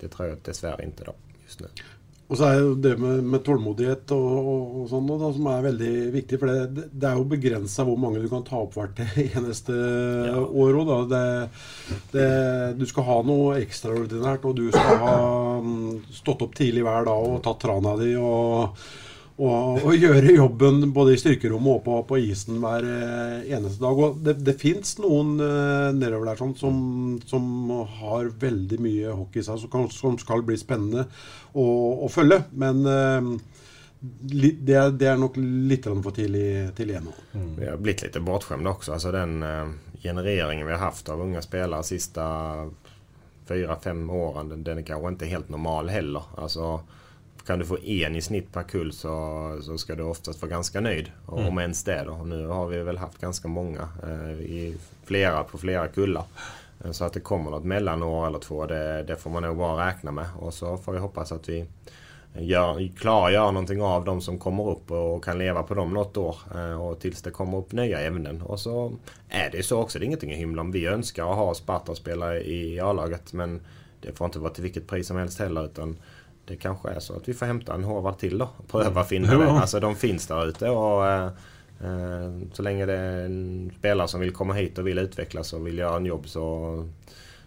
[0.00, 1.14] det tror jag dessvärre inte då,
[1.44, 1.66] just nu.
[2.32, 5.66] Og så er jo det med, med tålmodighet og, og, og sånn da, som er
[5.66, 6.38] veldig viktig.
[6.40, 10.38] For det, det er jo begrensa hvor mange du kan ta opp hvert eneste ja.
[10.40, 11.12] år òg.
[12.80, 15.14] Du skal ha noe ekstraordinært, og du skal ha
[15.60, 15.88] mm,
[16.22, 18.14] stått opp tidlig hver dag og tatt trana di.
[18.16, 18.80] og
[19.40, 24.02] og, og, gjøre jobben både i styrkerommet og på, på isen hver eh, eneste dag.
[24.04, 26.76] Og det, det fins noen uh, nedover der sånn, som,
[27.26, 27.46] som,
[28.02, 31.06] har veldig mye hockey i seg, som, som, skal bli spennende
[31.56, 31.64] å,
[32.04, 32.42] å følge.
[32.52, 33.32] Men uh,
[34.00, 37.08] det, är, det, är nog lite för tidigt till än.
[37.32, 37.56] Mm.
[37.56, 38.92] Vi har blivit lite bortskämda också.
[38.92, 39.68] Alltså den uh,
[40.02, 42.24] genereringen vi har haft av unga spelare sista
[43.48, 46.22] fyra, fem åren, den, den är kanske inte helt normal heller.
[46.36, 46.80] Alltså,
[47.46, 50.80] kan du få en i snitt per kull så, så ska du oftast vara ganska
[50.80, 51.10] nöjd.
[51.32, 51.46] Mm.
[51.46, 52.16] Om ens det då.
[52.16, 56.24] Nu har vi väl haft ganska många eh, i flera på flera kullar.
[56.84, 59.86] Eh, så att det kommer något mellanår eller två det, det får man nog bara
[59.88, 60.26] räkna med.
[60.38, 61.66] Och så får vi hoppas att vi
[62.38, 65.94] gör, klarar att göra någonting av de som kommer upp och kan leva på dem
[65.94, 66.36] något år.
[66.54, 68.42] Eh, och tills det kommer upp nya ämnen.
[68.42, 68.92] Och så
[69.28, 69.98] är det så också.
[69.98, 70.72] Det är ingenting att hymla om.
[70.72, 73.60] Vi önskar att ha Sparta-spelare i A-laget men
[74.00, 75.64] det får inte vara till vilket pris som helst heller.
[75.64, 75.96] Utan
[76.44, 78.48] det kanske är så att vi får hämta en Håvard till då.
[78.70, 79.50] Pröva finna det.
[79.50, 81.26] Alltså de finns där ute och eh,
[81.80, 85.66] eh, så länge det är en spelare som vill komma hit och vill utvecklas och
[85.66, 86.88] vill göra en jobb så,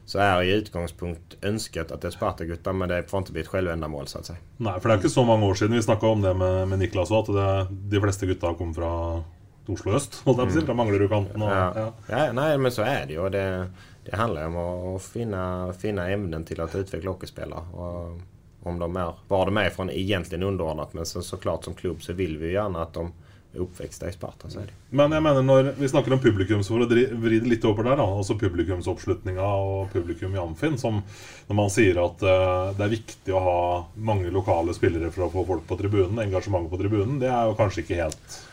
[0.06, 3.48] så är i utgångspunkt önskat att det är Sparta-gutta men det får inte bli ett
[3.48, 4.40] självändamål så att säga.
[4.58, 6.80] Nej, för det är inte så många år sedan vi snackade om det med, med
[6.80, 9.24] Niklas att det, de flesta gutta kom från
[9.68, 10.62] Oslo öst, jeg på å si.
[10.62, 11.42] Fra Manglerudkanten.
[11.42, 11.74] Ja.
[11.76, 11.92] Ja.
[12.08, 12.32] ja.
[12.34, 13.30] Nei, men så är det ju.
[13.30, 13.72] Det,
[14.06, 17.66] det handlar om att finna, finna ämnen till att utveckla hockeyspelare.
[17.74, 18.22] Och
[18.66, 20.94] om de är, var de är från egentligen underordnat.
[20.94, 23.12] Men så, såklart som klubb så vill vi ju gärna att de
[23.54, 24.50] är uppväxta i Sparta.
[24.50, 24.74] Så är det.
[24.90, 27.96] Men jag menar när vi snackar om publikum så får det vrida lite på det
[27.96, 28.04] då.
[28.04, 30.78] Alltså publikumsuppslutninga och publikum i Amfin.
[30.78, 31.02] Som
[31.48, 35.32] när man säger att uh, det är viktigt att ha många lokala spelare för att
[35.32, 36.20] få folk på tribunen.
[36.20, 37.20] Engagemang på tribunen.
[37.20, 38.48] Det är ju kanske inte helt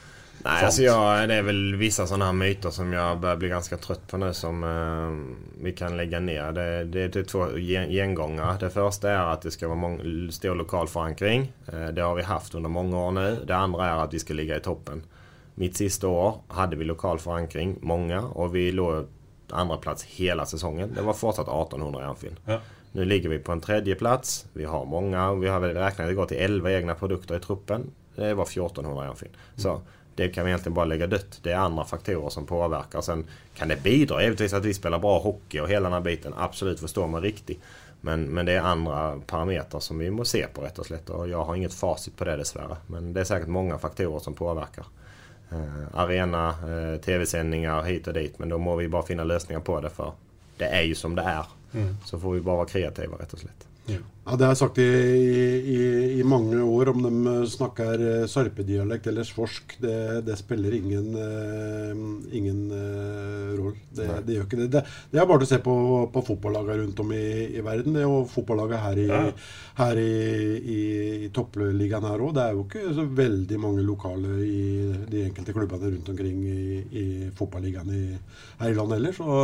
[0.44, 3.76] Nej, alltså jag, det är väl vissa sådana här myter som jag börjar bli ganska
[3.76, 6.52] trött på nu som eh, vi kan lägga ner.
[6.52, 7.46] Det, det är typ två
[7.88, 8.56] gengångare.
[8.60, 11.52] Det första är att det ska vara mång, stor lokal förankring.
[11.72, 13.36] Eh, det har vi haft under många år nu.
[13.46, 15.02] Det andra är att vi ska ligga i toppen.
[15.54, 19.06] Mitt sista år hade vi lokal förankring, många, och vi låg
[19.50, 20.92] andra plats hela säsongen.
[20.94, 22.36] Det var fortsatt 1800 i Anfield.
[22.44, 22.58] Ja.
[22.92, 24.46] Nu ligger vi på en tredje plats.
[24.52, 27.90] Vi har många, vi har väl räknat det går till 11 egna produkter i truppen.
[28.16, 29.36] Det var 1400 Jan Finn.
[29.56, 29.80] Så
[30.14, 31.40] det kan vi egentligen bara lägga dött.
[31.42, 33.00] Det är andra faktorer som påverkar.
[33.00, 36.34] Sen kan det bidra givetvis att vi spelar bra hockey och hela den här biten.
[36.36, 37.60] Absolut förstår man riktigt.
[38.00, 41.10] Men, men det är andra parametrar som vi måste se på rätt och slätt.
[41.10, 42.76] Och jag har inget facit på det dessvärre.
[42.86, 44.84] Men det är säkert många faktorer som påverkar.
[45.50, 48.38] Eh, arena, eh, tv-sändningar hit och dit.
[48.38, 50.12] Men då må vi bara finna lösningar på det för
[50.56, 51.46] det är ju som det är.
[51.72, 51.96] Mm.
[52.04, 53.66] Så får vi bara vara kreativa rätt och slätt.
[53.90, 55.78] Ja, Det har jeg sagt i, i,
[56.20, 59.74] i mange år, om de snakker eh, sarpedialekt eller svorsk.
[59.82, 62.02] Det, det spiller ingen, eh,
[62.38, 63.80] ingen eh, rolle.
[63.90, 64.68] Det, det gjør ikke det.
[64.76, 64.82] det.
[65.10, 65.74] Det er bare å se på,
[66.14, 67.24] på fotballagene rundt om i,
[67.58, 69.24] i verden, det, og fotballagene her i, Ja.
[69.80, 70.14] her i,
[70.76, 70.80] i,
[71.34, 72.36] toppligaen her òg.
[72.38, 74.62] Det er jo ikke så veldig mange lokale i
[75.10, 77.90] de enkelte klubbene rundt omkring i, i fotballigaen
[78.62, 79.18] her i landet heller.
[79.18, 79.42] Så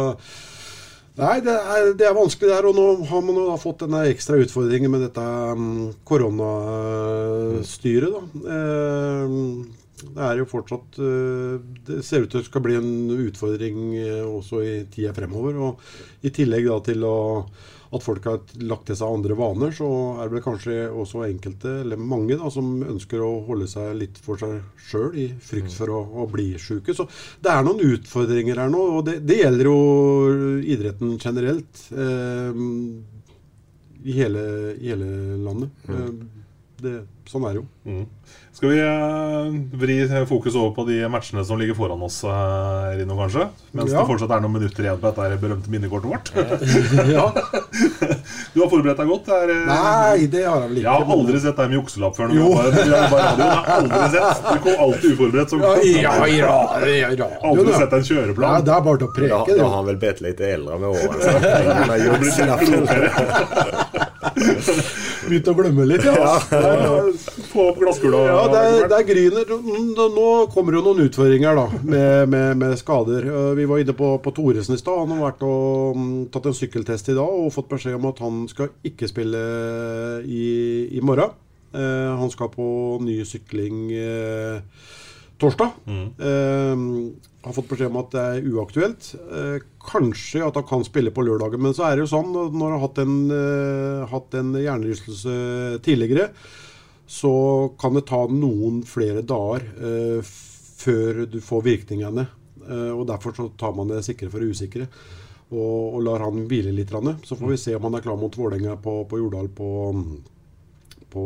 [1.19, 2.63] Nei, det er, det er vanskelig der.
[2.71, 8.13] Og nå har man jo da fått denne ekstra utfordringen med dette um, mm, koronastyret,
[8.15, 8.23] da.
[8.39, 9.65] Uh, ehm,
[9.99, 11.59] det er jo fortsatt eh,
[11.89, 15.55] Det ser ut til at det skal bli en utfordring eh, også i tida fremover.
[15.59, 15.73] Og
[16.23, 17.17] i tillegg da til å
[17.89, 19.89] at folk har lagt til seg andre vaner, så
[20.23, 24.41] er det kanskje også enkelte, eller mange, da, som ønsker å holde seg litt for
[24.41, 24.59] seg
[24.89, 26.93] sjøl i frykt for å, å bli sjuke.
[26.97, 27.09] Så
[27.45, 29.79] det er noen utfordringer her nå, og det, det gjelder jo
[30.77, 31.87] idretten generelt.
[31.93, 32.61] Eh,
[34.09, 34.43] I hele,
[34.79, 35.09] i hele
[35.43, 35.89] landet.
[35.89, 36.13] Eh,
[36.83, 36.93] det,
[37.29, 37.67] sånn er det jo.
[37.89, 38.05] Mm.
[38.59, 39.49] Skal vi eh,
[39.79, 43.45] vri fokus over på de matchene som ligger foran oss, eh, Rino, kanskje?
[43.77, 44.01] Mens Ja.
[44.01, 46.29] det fortsatt er noen minutter igjen på dette her berømte minnekortet vårt.
[47.17, 47.27] ja.
[48.55, 49.27] Du har forberedt deg godt?
[49.29, 50.87] Det er, eh, Nei, det har jeg vel ikke.
[50.89, 52.27] Jeg har aldri sett deg med jukselapp før.
[52.35, 52.49] Jo.
[52.55, 52.63] var
[53.13, 53.49] på radio.
[53.77, 54.39] Aldri sett.
[54.49, 55.49] Du kom alltid uforberedt.
[55.53, 57.79] Som Ja, ja, i radioen, Aldri ja.
[57.85, 58.65] sett en Ja, kjøreplan.
[58.67, 59.63] det er bare til å preke, då det.
[59.63, 61.13] har han väl blivit lite äldre med åren.
[65.29, 66.39] Så han har gjort sina Begynt å glemme litt, ja.
[67.53, 68.21] Få opp glasskula.
[68.27, 69.51] Ja, det er, det er Gryner.
[70.15, 73.27] Nå- kommer jo noen utfordringer da, med, med, med skader.
[73.29, 74.99] Eh, Vi var inne på, på Thoresen i stad.
[75.05, 78.23] Han har vært og mm, tatt en sykkeltest i dag og fått beskjed om at
[78.25, 79.43] han skal ikke spille
[80.25, 80.45] i,
[80.97, 81.31] i morgen.
[81.75, 82.67] Eh, han skal på
[83.05, 84.63] ny sykling eh,
[85.39, 85.75] torsdag.
[85.87, 86.87] Eh,
[87.49, 89.11] har fått beskjed om at det er uaktuelt.
[89.17, 92.65] Eh, kanskje at han kan spille på lørdagen, men så er det jo sånn når
[92.65, 95.37] han har hatt en, eh, hatt en hjernerystelse
[95.85, 96.29] tidligere,
[97.09, 100.21] så kan det ta noen flere dager eh,
[100.79, 102.29] før du får virkningene.
[102.69, 104.85] Og Derfor så tar man det sikre for det usikre.
[105.49, 106.91] Og, og lar han hvile litt.
[107.25, 109.69] Så får vi se om han er klar mot Vålerenga på, på Jordal på,
[111.09, 111.25] på,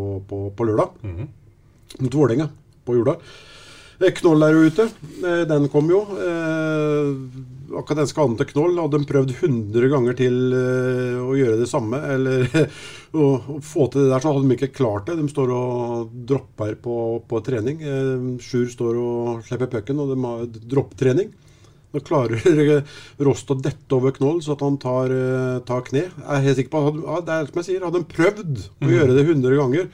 [0.55, 0.95] på, lørdag.
[1.99, 2.47] Mot Vålerenga
[2.87, 3.19] på Jordal.
[4.03, 4.89] Eh, Knoll er ute.
[5.23, 6.03] Eh, Den kom jo.
[6.19, 7.13] Eh,
[7.73, 10.35] akkurat den skaden til Knoll hadde de prøvd 100 ganger til
[11.23, 12.01] å gjøre det samme.
[12.15, 12.45] Eller
[13.17, 13.29] å,
[13.65, 15.17] få til det der, så hadde de ikke klart det.
[15.21, 16.97] De står og dropper på,
[17.29, 17.81] på trening.
[18.43, 20.45] Sjur står og slipper pucken, og de har
[20.75, 21.33] dropptrening.
[21.93, 22.41] Nå klarer
[23.27, 25.13] Rost å dette over Knoll så at han tar,
[25.69, 26.07] tar kne.
[26.09, 28.63] Jeg er helt sikker på at ja, det er som jeg sier, hadde de prøvd
[28.83, 29.91] å gjøre det 100 ganger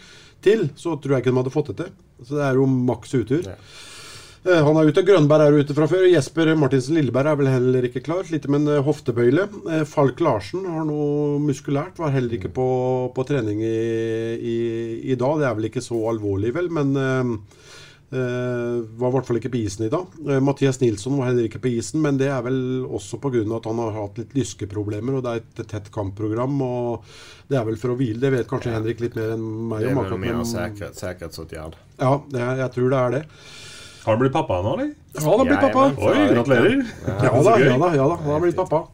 [0.46, 1.94] til, så tror jeg ikke de hadde fått det til.
[2.26, 3.46] Så det er jo maks utur.
[3.46, 3.76] Eh,
[4.48, 5.02] Han er ute.
[5.04, 6.06] Grønberg er ute fra før.
[6.08, 8.22] Jesper Martinsen Lilleberg er vel heller ikke klar.
[8.24, 9.44] Sliter med en eh, hoftebøyle.
[9.76, 11.98] Eh, Falk Larsen har noe muskulært.
[12.00, 12.68] Var heller ikke på,
[13.16, 13.74] på trening i,
[14.38, 14.56] i,
[15.12, 15.40] i dag.
[15.42, 17.34] Det er vel ikke så alvorlig, vel, men eh,
[18.16, 20.16] eh, var i hvert fall ikke på isen i dag.
[20.24, 23.44] Eh, Mathias Nilsson var heller ikke på isen, men det er vel også pga.
[23.58, 25.18] at han har hatt litt lyskeproblemer.
[25.20, 26.56] og Det er et tett kampprogram.
[26.64, 27.04] og
[27.50, 28.20] Det er vel for å hvile.
[28.24, 29.44] Det vet kanskje Henrik litt mer enn
[29.74, 29.98] meg Det om.
[30.00, 31.76] väl akkurat, mer en men- säkerhetsåtgärd.
[32.00, 33.24] Ja, det, er- jeg tror det er det.
[34.08, 34.92] Har han blitt pappa nå, eller?
[35.12, 35.82] Ja, han har blitt pappa.
[36.00, 36.78] Oi, gratulerer.
[37.04, 38.86] Ja da, ja da, ja da, han har blitt pappa.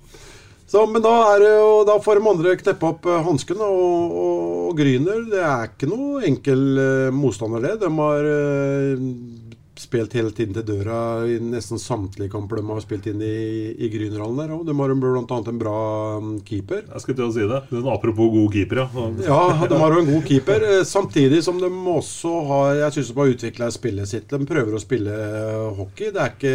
[0.66, 1.44] Så, men da, er
[1.86, 3.62] da får de andre kneppe opp uh, hansken.
[3.62, 4.40] Og, og,
[4.72, 7.76] og Gryner det er ikke noe enkel eh, motstander, det.
[7.84, 9.04] De har eh,
[9.80, 13.88] spilt helt inn til døra i nesten samtlige kamper de har spilt inn i, i
[13.92, 14.52] Grünerhallen der.
[14.54, 15.38] Og de har bl.a.
[15.50, 15.76] en bra
[16.22, 16.84] mm, keeper.
[16.92, 17.60] Jeg skulle til å si det.
[17.72, 19.06] Men apropos god keeper, ja.
[19.26, 20.66] Ja, de har jo en god keeper.
[20.70, 24.28] eh, Samtidig som de også har Jeg syns de har utvikla spillet sitt.
[24.30, 26.12] De prøver å spille eh, hockey.
[26.14, 26.54] Det er ikke,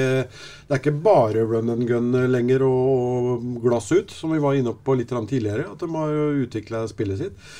[0.70, 4.74] det er ikke bare run and gun lenger og, glass ut, som vi var inne
[4.74, 5.68] på litt tidligere.
[5.74, 7.52] At de har utvikla spillet sitt.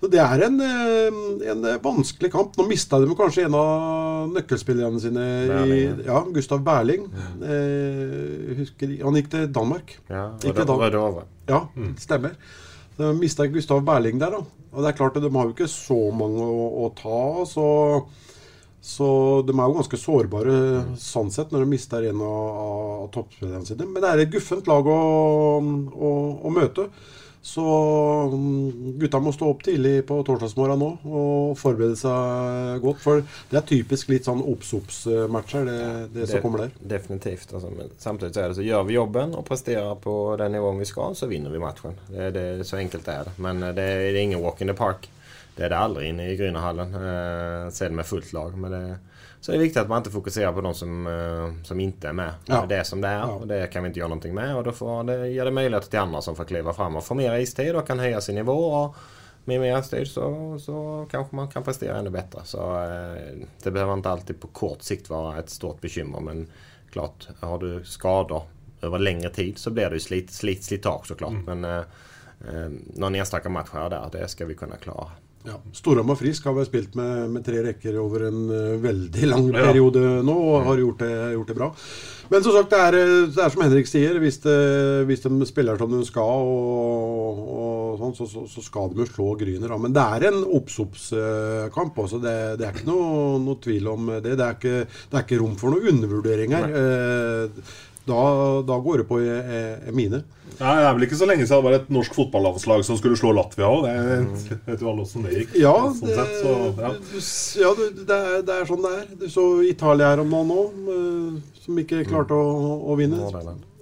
[0.00, 2.54] Så Det er en, eh, en vanskelig kamp.
[2.56, 5.26] Nå mista de kanskje en av nøkkelspillerne sine.
[5.68, 7.04] I, ja, Gustav Berling.
[7.44, 9.98] Eh, husker, han gikk til Danmark.
[10.08, 10.78] Ja, Ikke da.
[10.80, 11.26] Rödove.
[11.48, 11.66] Ja,
[12.00, 12.32] stemmer.
[12.96, 14.42] Så mista Gustav Berling der, da.
[14.72, 17.68] Og det er klart at de har jo ikke så mange å, å ta så,
[18.80, 19.06] så
[19.44, 20.58] de er jo ganske sårbare
[21.00, 22.60] sånn sett når de mister en av,
[23.04, 23.88] av toppspillerne sine.
[23.88, 25.00] Men det er et guffent lag å,
[25.60, 26.12] å,
[26.46, 26.86] å møte.
[27.42, 27.62] Så
[28.32, 33.00] mm, gutta må stå opp tidlig på torsdagsmorgen nå og forberede seg godt.
[33.00, 35.78] For det er typisk litt sånn obs-obs-matcher, det,
[36.18, 36.74] det som kommer der.
[36.96, 37.54] Definitivt.
[37.54, 40.78] Alltså, men samtidigt så är det så gör vi jobben och presterar på den nivån
[40.78, 41.96] vi ska så vinner vi matchen.
[42.08, 43.32] Det, det, så enkelt är det.
[43.36, 45.10] Men det, det är ingen walk in the park.
[45.56, 46.94] Det är det aldrig inne i Grünerhallen.
[46.94, 48.58] Eh, sen med fullt lag.
[48.58, 48.96] Men det,
[49.40, 52.12] så det är viktigt att man inte fokuserar på de som, eh, som inte är
[52.12, 52.32] med.
[52.46, 52.66] Ja.
[52.68, 53.26] Det är som det är Ja.
[53.26, 54.56] och det kan vi inte göra någonting med.
[54.56, 57.14] Och då får det, ger det möjlighet till andra som får kliva fram och få
[57.14, 58.64] mer istid och kan höja sin nivå.
[58.72, 58.96] Och
[59.44, 62.40] med mer istid så, så kanske man kan prestera ännu bättre.
[62.44, 66.20] Så eh, det behöver inte alltid på kort sikt vara ett stort bekymmer.
[66.20, 66.46] Men
[66.92, 68.42] klart, har du skador
[68.82, 71.32] över längre tid så blir det ju slit, slit, slitage såklart.
[71.46, 71.78] Men eh,
[72.48, 75.10] eh, någon enstaka match här där, det ska vi kunna klara.
[75.48, 75.54] Ja.
[75.72, 79.62] Storhamar Frisk har vel spilt med, med tre rekker over en eh, veldig lang Ja.
[79.70, 81.68] periode nå og har gjort det, gjort det bra.
[82.30, 84.18] Men som sagt, det er, eh, det er som Henrik det,
[85.08, 89.08] hvis de spiller som de skal, og, og sånn, så, så, så skal de jo
[89.08, 89.72] slå Gryner.
[89.80, 92.20] Men det er en obs-obs-kamp også.
[92.20, 94.36] Det, det er ikke noe, noe tvil om det.
[94.36, 94.76] Det er ikke,
[95.10, 96.68] det ikke rom for noen undervurdering her.
[96.84, 97.72] Eh,
[98.10, 98.20] Da,
[98.66, 99.30] da går det på i,
[99.88, 100.22] i mine.
[100.60, 103.16] Nei, Det er vel ikke så lenge siden det var et norsk fotballavslag som skulle
[103.16, 103.86] slå Latvia òg.
[103.86, 105.56] Det vet jo alle åssen det gikk.
[105.62, 106.92] Ja, sånn det, sett, så, ja.
[106.98, 107.16] du,
[107.62, 109.08] ja du, det, er, det er sånn det er.
[109.22, 113.32] Du så Italia her om dagen òg, som ikke klarte å, å vinne.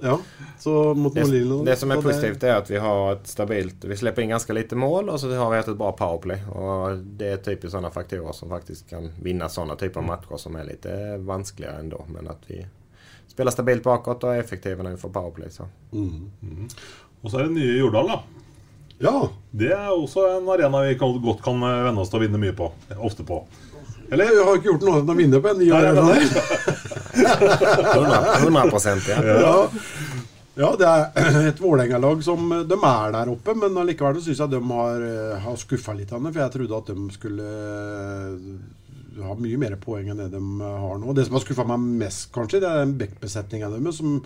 [0.01, 0.19] Ja,
[0.59, 4.23] så mot Det, det som är positivt är att vi har ett stabilt, vi släpper
[4.23, 6.45] in ganska lite mål och så har vi ett bra powerplay.
[6.45, 10.57] Och det är typiskt sådana faktorer som faktiskt kan vinna sådana typer av matcher som
[10.57, 12.05] är lite vanskliga ändå.
[12.09, 12.67] Men att vi
[13.39, 15.51] spelar stabilt bakåt och är effektiva när vi får powerplay.
[15.51, 15.63] Så.
[17.23, 18.17] Og så er det nye Jordal, da.
[18.99, 19.13] Ja.
[19.51, 22.41] Det er også en arena vi kan, godt kan eh, venne oss til å vinne
[22.43, 22.67] mye på.
[22.99, 23.39] Ofte på.
[24.11, 26.43] Eller jeg har ikke gjort annet enn å vinne på en ny arena nei, der.
[28.43, 29.19] 100 procent ja.
[29.29, 29.55] Ja.
[30.65, 31.03] ja, det er
[31.53, 35.39] et Vålerenga-lag som De er der oppe, men allikevel så syns jeg de har, eh,
[35.47, 36.11] har skuffa litt.
[36.11, 37.49] Anne, For jeg trodde at de skulle
[39.19, 41.11] du har mye mer poeng enn det de har nå.
[41.17, 43.99] Det som har skuffa meg mest, kanskje, det er den backbesetninga deres.
[43.99, 44.21] Som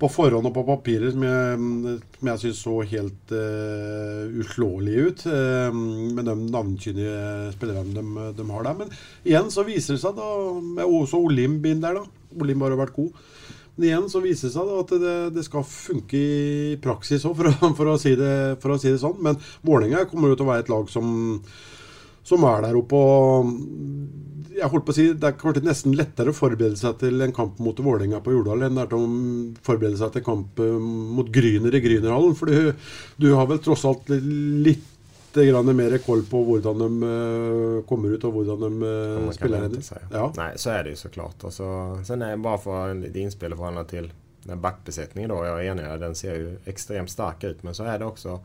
[0.00, 1.58] på forhånd og på papiret som jeg,
[2.18, 5.22] som jeg syns så helt uh, uslåelige ut.
[5.30, 5.76] uh,
[6.16, 8.80] med de navnkyndige spillerne de, de har der.
[8.80, 8.90] Men
[9.22, 12.24] igjen så viser det seg, da med også Olimb inn der, da.
[12.42, 13.22] Olimb har jo vært god.
[13.76, 17.38] Men igjen så viser det seg da at det, det skal funke i praksis òg,
[17.38, 19.22] for, for, si for å si det sånn.
[19.22, 21.14] Men Vålerenga kommer jo til å være et lag som,
[22.24, 23.50] som er der oppe og
[24.54, 27.34] jeg holdt på å si, Det er kanskje nesten lettere å forberede seg til en
[27.34, 29.12] kamp mot Vålerenga på Jordal enn det er til å
[29.66, 30.74] forberede seg til kamp eh,
[31.18, 32.36] mot Gryner i Grynerhallen.
[32.38, 34.90] For du, du har vel tross alt litt
[35.34, 39.64] mer koll på hvordan de eh, kommer ut og hvordan de eh, kan spiller.
[39.66, 39.82] henne.
[39.82, 39.98] sig.
[40.12, 40.32] Ja.
[40.36, 41.44] Nej, så är det ju såklart.
[41.44, 44.12] Och så, sen är bara för lite inspel förhållande till
[44.42, 45.44] den backbesättningen då.
[45.44, 47.62] Jag är enig, den ser ju extremt stark ut.
[47.62, 48.40] Men så är det också,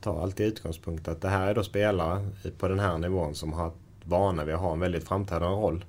[0.00, 2.26] ta alltid utgångspunkt att det här är då spelare
[2.58, 3.70] på den här nivån som har
[4.04, 5.84] vana vid att ha en väldigt framträdande roll.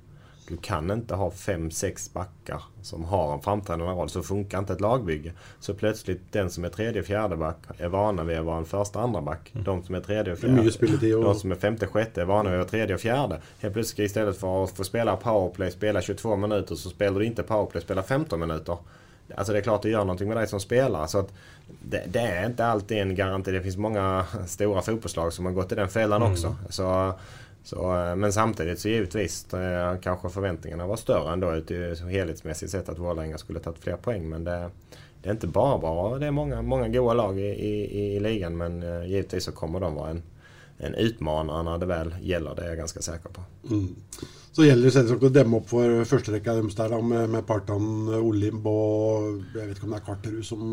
[0.48, 4.10] Du kan inte ha fem, sex backar som har en framträdande roll.
[4.10, 5.32] Så funkar inte ett lagbygge.
[5.60, 9.00] Så plötsligt den som är tredje, fjärde back är vana vid att vara en första,
[9.00, 9.52] andra back.
[9.54, 10.62] De som är tredje och fjärde.
[10.62, 13.42] och- De som är femte, sjätte är vana vid att vara tredje och fjärde.
[13.60, 17.44] Helt plötsligt istället för att få spela powerplay, spela 22 minuter så spelar du inte
[17.44, 18.78] powerplay, spela 15 minuter.
[19.36, 21.08] Alltså det är klart det gör någonting med dig som spelare.
[21.08, 21.34] Så att
[21.82, 23.52] det, det är inte alltid en garanti.
[23.52, 26.56] Det finns många stora fotbollslag som har gått i den fällan också.
[26.70, 27.14] Så,
[27.64, 31.72] så, eh, men samtidigt så givetvis eh, kanske förväntningarna var större ändå ut
[32.10, 34.30] helhetsmässigt sett att Vålerenga skulle tagit fler poäng.
[34.30, 34.70] Men det,
[35.22, 36.18] det är inte bara bra.
[36.18, 39.80] Det är många, många goda lag i, i, i ligan men eh, givetvis så kommer
[39.80, 40.22] de vara en,
[40.84, 42.56] en utmanare när det väl gäller.
[42.56, 43.42] Det är jag ganska säker på.
[43.70, 43.96] Mm.
[44.52, 47.86] Så gjelder det selvsagt å demme opp for førsterekka deres der med, med Partan,
[48.18, 50.64] Olimb og Jeg vet ikke om det er Karterud som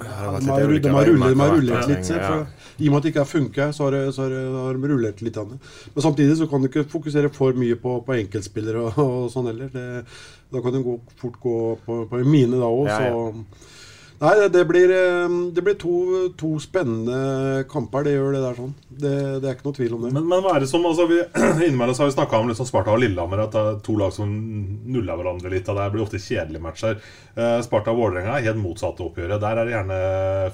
[0.00, 2.12] ja, de, har, de, har veier rullet, de har rullet litt.
[2.14, 2.30] ja.
[2.78, 5.20] I og med at det ikke har funka, så, har så, har har de rullet
[5.20, 5.40] litt.
[5.42, 5.74] Annet.
[5.92, 9.50] Men samtidig så kan du ikke fokusere for mye på, på enkeltspillere og, og sånn
[9.50, 9.68] heller.
[9.74, 10.06] Det,
[10.50, 13.12] da kan det gå, fort gå på, på en mine da òg, Ja, ja.
[13.12, 13.76] så
[14.20, 15.94] Nei, det, det blir, ehm, det blir to,
[16.36, 18.04] to spennende kamper.
[18.04, 18.74] Det gjør det der sånn.
[18.90, 20.10] Det, det er ikke noe tvil om det.
[20.12, 21.22] Men, men hva er det som altså, vi,
[21.66, 23.46] Innimellom har vi snakka om liksom Sparta og Lillehammer.
[23.46, 25.70] At det er to lag som nuller hverandre litt.
[25.72, 27.00] Og det blir ofte kjedelige matcher.
[27.32, 29.40] Eh, Sparta og Vålerenga er helt motsatte oppgjøret.
[29.40, 30.00] Der er det gjerne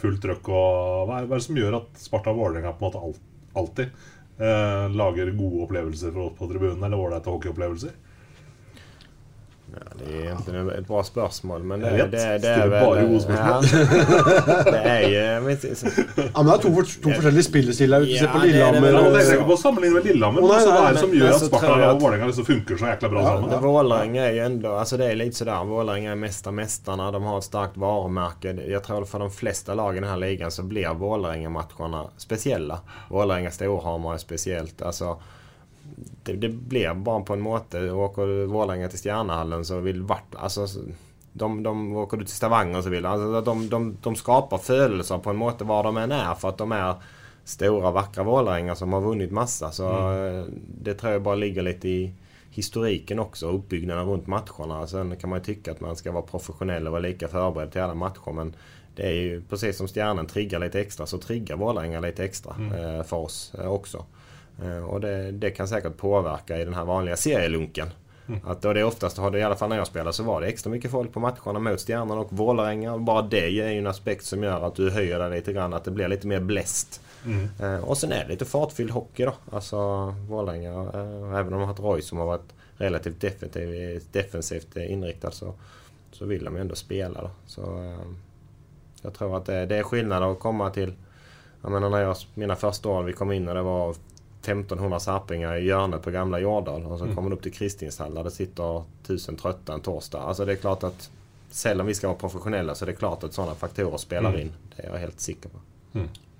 [0.05, 0.53] fullt trøkk.
[0.55, 3.25] Og hva er, hva er det som gjør at Sparta og Vålerenga på en måte
[3.59, 3.91] alltid
[4.39, 6.87] eh, lager gode opplevelser for oss på tribunen?
[6.87, 7.99] Eller ålreite hockeyopplevelser?
[9.73, 13.21] Ja, det är egentligen ett bra spörsmål men det, det, det, Stiller är väl...
[13.21, 13.37] spørsmål.
[13.37, 15.87] Ja, det vet du, så-
[16.35, 16.69] Ja, men det to,
[17.03, 18.05] to forskjellige spillestiler.
[18.05, 20.41] Ser Ja, på det er det Lillehammer Ja, men tenker på å sammenligne med Lillehammer.
[20.43, 22.27] Nei, altså, hva er det som men- gjør men at så Sparta og at- Vålerenga
[22.27, 23.51] liksom funker så jækla bra sammen?
[23.51, 25.65] Men Vålerenga är ju ändå, alltså det är lite sådär.
[25.65, 27.11] Vålerenga är mesta mästarna.
[27.13, 28.53] De har ett starkt varumärke.
[28.69, 32.79] Jag tror för de flesta lagen i den här ligan så blir Vålerenga-matcherna speciella.
[33.11, 34.83] Vålerenga-Storhamar är speciellt.
[34.83, 35.19] Alltså,
[36.23, 37.91] det, det blir bara på en måte.
[37.91, 40.35] Åker Vålerenga till Stjärnahallen så vill vart...
[40.35, 40.67] Alltså,
[41.33, 45.31] de, de åker du till Stavanger så vill alltså, de, de, de skapar födelser på
[45.31, 46.95] en måte var de än är för att de är
[47.45, 49.71] stora vackra Vålerenga som har vunnit massa.
[49.71, 50.45] Så eh,
[50.81, 52.13] det tror jag bara ligger lite i
[52.51, 54.87] historiken också, uppbyggnaden runt matcherna.
[54.87, 57.81] Sen kan man ju tycka att man ska vara professionell och vara lika förberedd till
[57.81, 58.33] alla matcher.
[58.33, 58.55] Men
[58.95, 63.03] det är ju precis som stjärnan triggar lite extra så triggar Vålerenga lite extra eh,
[63.03, 64.05] för oss eh, också.
[64.63, 67.89] Eh, och det, det kan säkert påverka i den här vanliga serielunken.
[68.45, 70.47] Att då det oftast har det, i alla fall när jag spelar, så var det
[70.47, 72.99] extra mycket folk på matcherna mot Stjärnan och Vålerenga.
[72.99, 75.85] Bara det är ju en aspekt som gör att du höjer det lite grann, att
[75.85, 77.01] det blir lite mer bläst.
[77.61, 79.35] Eh, och sen är det lite fartfylld hockey då.
[79.53, 79.77] Alltså
[80.29, 83.21] Vålerenga, eh, även om de har haft Roy som har varit relativt
[84.13, 85.55] defensivt eh, inriktad så,
[86.13, 87.31] så vill de ju ändå spela då.
[87.47, 87.95] Så
[89.03, 90.93] jag tror att det, det är skillnad att komma till
[91.63, 93.95] jag menar när jag, mina första år vi kom in och det var
[94.41, 96.87] 1500 sarpingar i hjörnet på gamla Jordal.
[96.87, 100.21] Och så kommer man upp till Kristinshall där det sitter tusen trötta en torsdag.
[100.21, 101.11] Alltså det är klart att
[101.51, 104.53] Sällan om vi ska vara professionella så är det klart att sådana faktorer spelar in.
[104.77, 105.59] Det är jag helt säker på.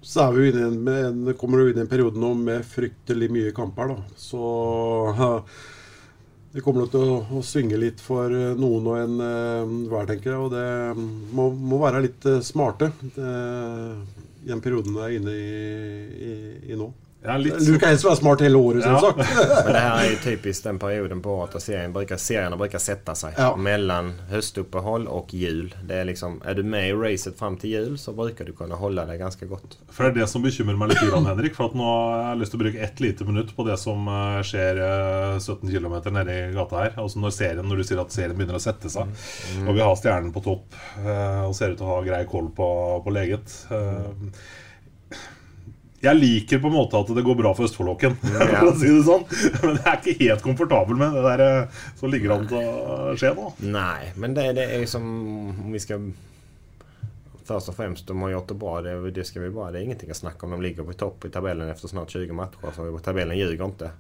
[0.01, 3.31] Så er vi inne i en, kommer du inn i en periode nå med fryktelig
[3.33, 3.89] mye kamper.
[3.89, 3.97] da.
[4.17, 4.43] Så
[6.53, 10.31] det kommer til å, å svinge litt for eh, noen og en eh, hver, tenker
[10.31, 10.45] jeg.
[10.45, 10.69] Og det
[11.37, 15.51] må, må være litt eh, smarte i den perioden du er inne i,
[16.29, 16.37] i,
[16.73, 16.93] i nå.
[17.27, 19.15] Ja, litt Du kan helst være smart hele året, Ja.
[19.65, 22.79] Men det här är ju typiskt den perioden på året där serien brukar, serierna brukar
[22.79, 23.35] sätta sig.
[23.37, 23.57] Ja.
[23.57, 25.75] Mellan höstuppehåll och jul.
[25.85, 28.75] Det är liksom, är du med i racet fram till jul så brukar du kunna
[28.75, 29.79] hålla det ganska gott.
[29.91, 31.55] For det er det som bekymrer meg litt, grann, Henrik.
[31.57, 34.09] For at nå har jeg lyst til å bruke ett lite minutt på det som
[34.09, 36.95] eh, skjer eh, 17 km nede i gata her.
[37.03, 39.11] Altså når, serien, når du sier at serien begynner å sette seg,
[39.67, 42.69] og vi har stjernen på topp eh, og ser ut å ha grei koll på,
[43.05, 43.57] på leget.
[43.73, 44.31] Eh,
[46.03, 49.03] jeg liker på en måte at det går bra for Østfoldåken, for å si det
[49.07, 49.27] sånn.
[49.63, 53.17] Men jeg er ikke helt komfortabel med det der eh, som ligger an til å
[53.19, 53.51] skje nå.
[53.65, 56.13] Nej, men det, det är liksom som om vi skal
[57.47, 58.81] Först och främst, de har gjort det bra.
[58.83, 59.71] Det, det ska vi bara...
[59.71, 60.53] Det är ingenting att snacka om.
[60.53, 62.73] De ligger på topp i tabellen efter snart 20 matcher.
[62.77, 63.91] Så tabellen ljuger inte.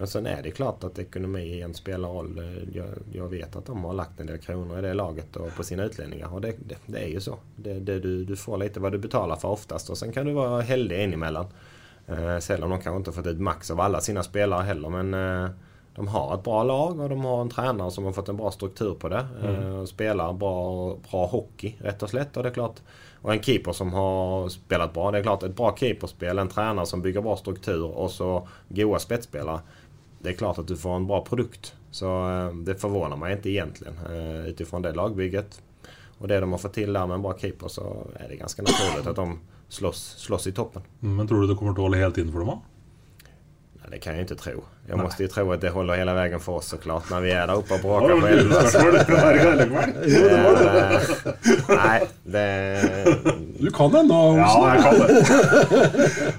[0.00, 2.42] Men sen är det klart att ekonomi igen spelar roll.
[2.72, 5.62] Jag, jag vet att de har lagt en del kronor i det laget och på
[5.62, 6.34] sina utlänningar.
[6.34, 7.38] Och det, det, det är ju så.
[7.56, 9.90] Det, du, du får lite vad du betalar för oftast.
[9.90, 11.46] Och sen kan du vara heldig in emellan.
[12.06, 14.88] Eh, Sällan de kanske inte fått ut max av alla sina spelare heller.
[14.88, 15.50] Men eh,
[15.94, 18.50] de har ett bra lag och de har en tränare som har fått en bra
[18.50, 19.26] struktur på det.
[19.44, 22.36] Eh, och spelar bra, bra hockey rätt och slätt.
[22.36, 22.80] Och det är klart,
[23.22, 25.10] och en keeper som har spelat bra.
[25.10, 28.98] Det är klart ett bra keeperspel, en tränare som bygger bra struktur och så goa
[28.98, 29.60] spetsspelare.
[30.22, 31.74] Det är klart att du får en bra produkt.
[31.90, 35.62] Så eh, det förvånar mig inte egentligen eh, utifrån det lagbygget.
[36.18, 38.62] Och det de har fått till där med en bra keeper så är det ganska
[38.62, 40.82] naturligt att de slåss, slåss i toppen.
[41.02, 42.60] Mm, men tror du det kommer att hålla helt in för dem?
[43.90, 44.64] Nej, det kan jag ju inte tro.
[44.88, 47.46] Jag måste ju tro att det håller hela vägen för oss såklart när vi är
[47.46, 48.62] där uppe och bråkar du själva.
[48.62, 49.04] Det
[50.08, 50.94] det.
[50.94, 53.16] Eh, Nej, det...
[53.58, 54.36] Du kan ennå.
[54.38, 55.06] Ja, jeg kan det.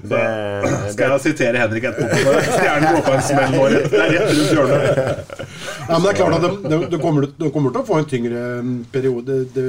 [0.02, 2.34] det, Skal jeg sitere Henrik etterpå?
[2.58, 3.66] Stjernen går på en smell nå.
[3.72, 4.82] rett- Det er rett rundt hjørnet.
[5.88, 8.08] Ja, men det er klart at de, de, de, kommer, de kommer å få en
[8.10, 9.38] tyngre mm, periode.
[9.54, 9.66] Det,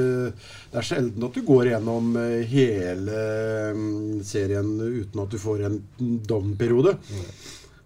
[0.72, 3.24] det er sjelden at du går gjennom eh, hele
[3.76, 5.80] mm, serien uten at du får en
[6.28, 6.96] down-periode.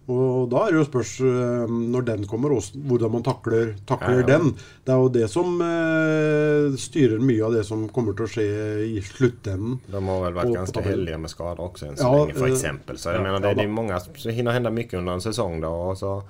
[0.09, 4.21] Og da er det jo spørs eh, når den kommer, også, hvordan man takler, takler
[4.21, 4.27] Ja, ja.
[4.31, 4.55] den.
[4.85, 8.47] Det er jo det som eh, styrer mye av det som kommer til å skje
[8.87, 9.77] i sluttenden.
[9.85, 10.89] De har på ganska tabellen.
[10.89, 12.97] heldiga med skador också än så Ja, för eh, exempel.
[12.97, 15.61] Så jag ja, menar det, det är många som hinner hända mycket under en säsong
[15.61, 15.69] då.
[15.69, 16.23] Och så,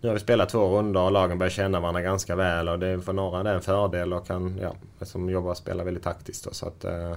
[0.00, 2.68] nu har vi spelat två rundor och lagen börjar känna varandra ganska väl.
[2.68, 4.74] Och det, för några är det en fördel och kan, ja,
[5.04, 6.44] som jobbar och spelar väldigt taktiskt.
[6.44, 7.12] Då, så att, eh,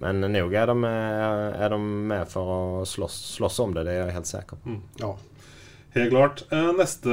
[0.00, 4.06] men nog är de, är de med för att slåss, slåss om det, det är
[4.06, 4.76] jag helt säker på.
[4.96, 5.16] Ja.
[5.94, 6.44] Helt klart.
[6.52, 7.08] Eh, Neste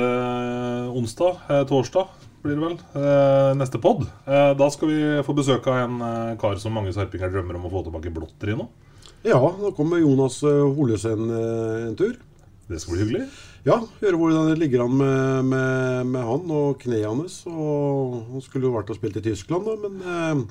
[0.94, 2.08] onsdag, eh, torsdag
[2.44, 4.06] blir det vel, eh, neste pod.
[4.26, 7.66] Eh, Da skal vi få besøk av en eh, kar som mange sarpinger drømmer om
[7.66, 8.68] å få tilbake blotter i nå.
[9.26, 10.42] ja, nå kommer Jonas
[10.78, 12.16] Holesen en tur.
[12.70, 13.26] Det skal bli hyggelig.
[13.66, 17.42] Ja, høre hvordan det ligger an med, med, med han og kneet hans.
[17.48, 20.46] Han skulle jo vært og spilt i Tyskland, da, men eh,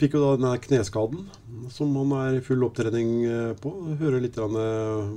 [0.00, 1.26] Fikk jo da denne kneskaden
[1.70, 3.70] som han er i full opptrening eh, på.
[4.00, 4.56] Høre litt eh,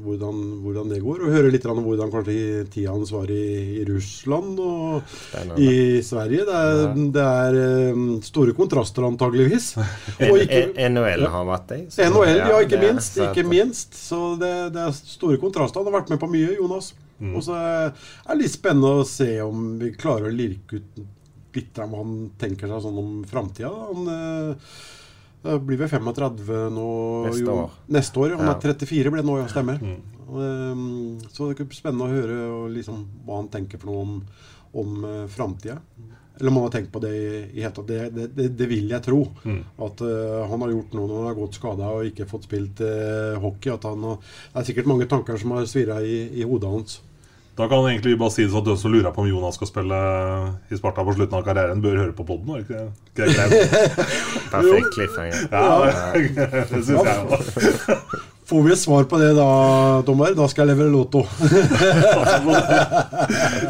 [0.06, 1.24] hvordan, hvordan, det går.
[1.26, 5.16] Og høre litt hvordan kanskje tida hans var i, i Russland og
[5.58, 6.46] i Sverige.
[6.48, 6.92] Det er, ja.
[7.16, 9.72] det er, eh, store kontraster, antageligvis.
[10.92, 11.82] NHL har vært det?
[11.96, 13.20] NHL, ja, ikke minst.
[13.30, 13.98] Ikke minst.
[13.98, 15.82] Så det, det, er store kontraster.
[15.82, 16.94] Han har vært med på mye, Jonas.
[17.18, 17.36] Mm.
[17.40, 17.92] Og så er
[18.34, 21.06] det litt spennende å se om vi klarer å lirke ut
[21.58, 23.72] litt av hva han tenker seg sånn om framtida.
[23.72, 24.62] Han
[25.46, 26.90] det blir vel 35 nå.
[27.28, 27.62] Neste år.
[27.62, 28.56] Jo, neste år, Han ja.
[28.56, 29.48] er 34, blir det nå, ja.
[29.52, 29.78] Stemmer.
[29.78, 30.00] Mm.
[30.26, 32.38] Um, så det er spennende å høre
[32.74, 34.16] liksom, hva han tenker for noe om,
[34.82, 35.78] om uh, framtida.
[36.36, 37.88] Eller om han har tenkt på det i, i hele tatt.
[37.88, 39.22] Det, det, det, det, vil jeg tro.
[39.46, 39.62] Mm.
[39.86, 42.82] At uh, han har gjort noe når han har gått skada og ikke fått spilt
[42.84, 43.72] uh, hockey.
[43.76, 44.18] At han har,
[44.50, 46.98] det er sikkert mange tanker som har svirra i, i hodet hans.
[47.56, 49.70] Da kan egentlig bare si det sånn at du som lurer på om Jonas skal
[49.70, 49.96] spille
[50.68, 52.52] i Sparta på slutten av karrieren, bør høre på poden.
[52.60, 53.32] Ikke, ikke
[54.52, 55.40] Perfekt cliffhanger.
[55.54, 55.88] Ja,
[56.52, 57.32] det syns jeg òg.
[58.46, 59.46] Får vi et svar på det da,
[60.06, 60.36] dommer?
[60.38, 61.24] Da skal jeg levere lotto.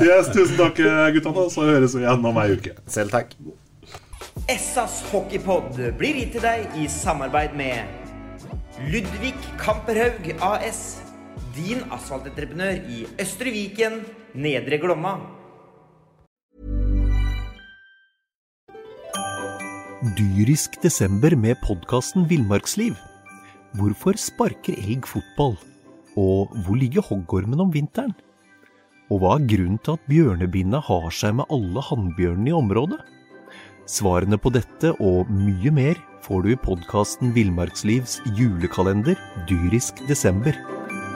[0.04, 0.76] yes, tusen takk,
[1.16, 1.46] guttene.
[1.54, 2.72] Så høres vi igjen om ei uke.
[2.92, 3.32] Selv takk.
[4.52, 7.88] Essas hockeypod blir gitt til deg i samarbeid med
[8.92, 9.32] Ludvig
[9.62, 11.05] Kamperhaug AS
[11.56, 14.02] din asfaltentreprenør i Østre Viken,
[14.36, 15.16] Nedre Glomma.
[20.18, 22.98] Dyrisk desember med podkasten Villmarksliv.
[23.80, 25.56] Hvorfor sparker elg fotball?
[26.20, 28.14] Og hvor ligger hoggormen om vinteren?
[29.12, 33.00] Og hva er grunnen til at bjørnebinna har seg med alle hannbjørnene i området?
[33.88, 40.58] Svarene på dette og mye mer får du i podkasten Villmarkslivs julekalender Dyrisk desember